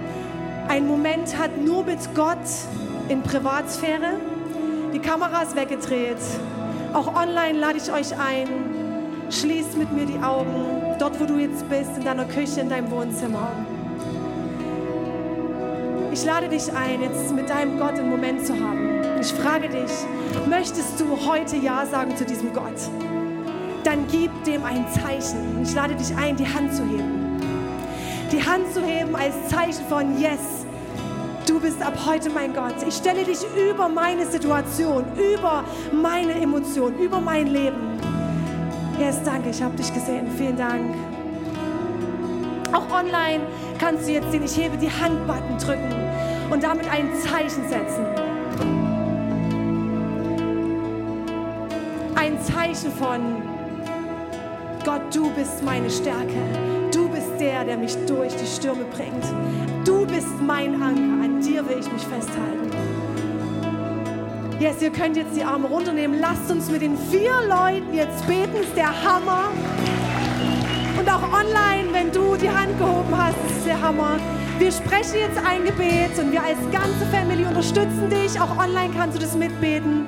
einen 0.68 0.86
Moment 0.86 1.38
hat, 1.38 1.56
nur 1.56 1.82
mit 1.82 2.14
Gott 2.14 2.36
in 3.08 3.22
Privatsphäre. 3.22 4.20
Die 4.92 4.98
Kamera 4.98 5.44
ist 5.44 5.56
weggedreht. 5.56 6.18
Auch 6.92 7.08
online 7.16 7.58
lade 7.58 7.78
ich 7.78 7.90
euch 7.90 8.12
ein. 8.18 8.46
Schließ 9.30 9.78
mit 9.78 9.90
mir 9.94 10.04
die 10.04 10.22
Augen, 10.22 10.94
dort 10.98 11.18
wo 11.18 11.24
du 11.24 11.38
jetzt 11.38 11.66
bist, 11.70 11.96
in 11.96 12.04
deiner 12.04 12.26
Küche, 12.26 12.60
in 12.60 12.68
deinem 12.68 12.90
Wohnzimmer. 12.90 13.48
Ich 16.12 16.22
lade 16.26 16.50
dich 16.50 16.70
ein, 16.70 17.00
jetzt 17.00 17.34
mit 17.34 17.48
deinem 17.48 17.78
Gott 17.78 17.94
einen 17.94 18.10
Moment 18.10 18.44
zu 18.44 18.52
haben. 18.52 18.95
Ich 19.20 19.32
frage 19.32 19.68
dich, 19.68 19.90
möchtest 20.48 21.00
du 21.00 21.06
heute 21.26 21.56
Ja 21.56 21.86
sagen 21.86 22.14
zu 22.16 22.24
diesem 22.24 22.52
Gott? 22.52 22.76
Dann 23.82 24.06
gib 24.10 24.30
dem 24.44 24.62
ein 24.64 24.86
Zeichen. 24.90 25.62
Ich 25.62 25.74
lade 25.74 25.94
dich 25.94 26.14
ein, 26.14 26.36
die 26.36 26.46
Hand 26.46 26.74
zu 26.74 26.82
heben. 26.82 27.40
Die 28.30 28.44
Hand 28.44 28.72
zu 28.74 28.82
heben 28.82 29.16
als 29.16 29.34
Zeichen 29.48 29.86
von 29.88 30.20
Yes. 30.20 30.66
Du 31.46 31.60
bist 31.60 31.80
ab 31.80 31.94
heute 32.04 32.28
mein 32.30 32.52
Gott. 32.52 32.74
Ich 32.86 32.94
stelle 32.94 33.24
dich 33.24 33.38
über 33.70 33.88
meine 33.88 34.26
Situation, 34.26 35.04
über 35.16 35.64
meine 35.92 36.32
Emotionen, 36.32 36.98
über 36.98 37.20
mein 37.20 37.46
Leben. 37.46 37.98
Yes, 38.98 39.22
danke, 39.24 39.50
ich 39.50 39.62
habe 39.62 39.76
dich 39.76 39.92
gesehen. 39.94 40.28
Vielen 40.36 40.56
Dank. 40.56 40.94
Auch 42.72 42.90
online 42.92 43.44
kannst 43.78 44.08
du 44.08 44.12
jetzt 44.12 44.32
den 44.32 44.42
Ich 44.42 44.56
hebe 44.56 44.76
die 44.76 44.90
Hand-Button 44.90 45.58
drücken 45.58 45.94
und 46.50 46.62
damit 46.62 46.90
ein 46.90 47.08
Zeichen 47.14 47.68
setzen. 47.68 48.25
Zeichen 52.46 52.92
von 52.92 53.42
Gott, 54.84 55.02
du 55.12 55.30
bist 55.30 55.64
meine 55.64 55.90
Stärke. 55.90 56.40
Du 56.92 57.08
bist 57.08 57.40
der, 57.40 57.64
der 57.64 57.76
mich 57.76 57.96
durch 58.06 58.34
die 58.36 58.46
Stürme 58.46 58.84
bringt. 58.84 59.24
Du 59.84 60.06
bist 60.06 60.40
mein 60.40 60.80
Anker. 60.80 61.24
An 61.24 61.40
dir 61.40 61.68
will 61.68 61.78
ich 61.80 61.90
mich 61.92 62.02
festhalten. 62.02 62.70
Yes, 64.60 64.80
ihr 64.80 64.90
könnt 64.90 65.16
jetzt 65.16 65.36
die 65.36 65.42
Arme 65.42 65.66
runternehmen. 65.66 66.20
Lasst 66.20 66.50
uns 66.50 66.70
mit 66.70 66.82
den 66.82 66.96
vier 67.10 67.32
Leuten 67.48 67.92
jetzt 67.92 68.26
beten. 68.26 68.56
Ist 68.62 68.76
der 68.76 68.90
Hammer. 69.02 69.48
Und 70.98 71.08
auch 71.10 71.22
online, 71.22 71.92
wenn 71.92 72.12
du 72.12 72.36
die 72.36 72.48
Hand 72.48 72.78
gehoben 72.78 73.16
hast, 73.16 73.36
ist 73.50 73.66
der 73.66 73.80
Hammer. 73.80 74.18
Wir 74.58 74.70
sprechen 74.70 75.18
jetzt 75.18 75.38
ein 75.44 75.64
Gebet 75.64 76.18
und 76.18 76.32
wir 76.32 76.42
als 76.42 76.58
ganze 76.70 77.04
Family 77.10 77.44
unterstützen 77.44 78.08
dich. 78.08 78.40
Auch 78.40 78.56
online 78.56 78.94
kannst 78.96 79.18
du 79.18 79.20
das 79.20 79.34
mitbeten. 79.34 80.06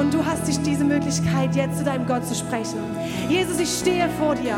Und 0.00 0.14
du 0.14 0.24
hast 0.24 0.48
dich 0.48 0.58
diese 0.62 0.82
Möglichkeit, 0.82 1.54
jetzt 1.54 1.76
zu 1.76 1.84
deinem 1.84 2.06
Gott 2.06 2.26
zu 2.26 2.34
sprechen. 2.34 2.78
Jesus, 3.28 3.60
ich 3.60 3.68
stehe 3.68 4.08
vor 4.18 4.34
dir. 4.34 4.56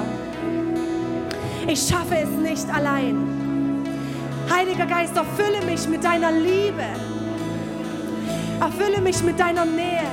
Ich 1.66 1.80
schaffe 1.80 2.14
es 2.14 2.28
nicht 2.28 2.72
allein. 2.72 3.16
Heiliger 4.48 4.86
Geist, 4.86 5.16
erfülle 5.16 5.60
mich 5.66 5.88
mit 5.88 6.04
deiner 6.04 6.30
Liebe. 6.30 6.84
Erfülle 8.60 9.00
mich 9.00 9.20
mit 9.24 9.40
deiner 9.40 9.64
Nähe. 9.64 10.06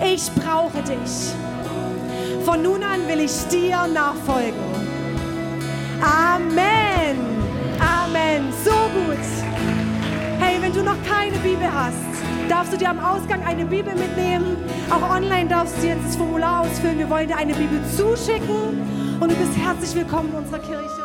Ich 0.00 0.30
brauche 0.30 0.80
dich. 0.82 1.34
Von 2.44 2.62
nun 2.62 2.84
an 2.84 3.00
will 3.08 3.18
ich 3.18 3.32
dir 3.48 3.84
nachfolgen. 3.92 4.62
Amen. 6.00 7.18
Amen. 7.80 8.52
So 8.64 8.70
gut. 8.70 9.18
Hey, 10.38 10.58
wenn 10.60 10.72
du 10.72 10.84
noch 10.84 11.02
keine 11.02 11.36
Bibel 11.38 11.66
hast, 11.74 12.19
darfst 12.50 12.72
du 12.72 12.76
dir 12.76 12.90
am 12.90 12.98
Ausgang 12.98 13.44
eine 13.44 13.64
Bibel 13.64 13.94
mitnehmen. 13.94 14.56
Auch 14.90 15.08
online 15.08 15.48
darfst 15.48 15.80
du 15.80 15.86
jetzt 15.86 16.04
das 16.04 16.16
Formular 16.16 16.62
ausfüllen. 16.62 16.98
Wir 16.98 17.08
wollen 17.08 17.28
dir 17.28 17.36
eine 17.36 17.54
Bibel 17.54 17.80
zuschicken 17.96 19.20
und 19.20 19.30
du 19.30 19.36
bist 19.36 19.56
herzlich 19.56 19.94
willkommen 19.94 20.30
in 20.30 20.38
unserer 20.38 20.58
Kirche. 20.58 20.99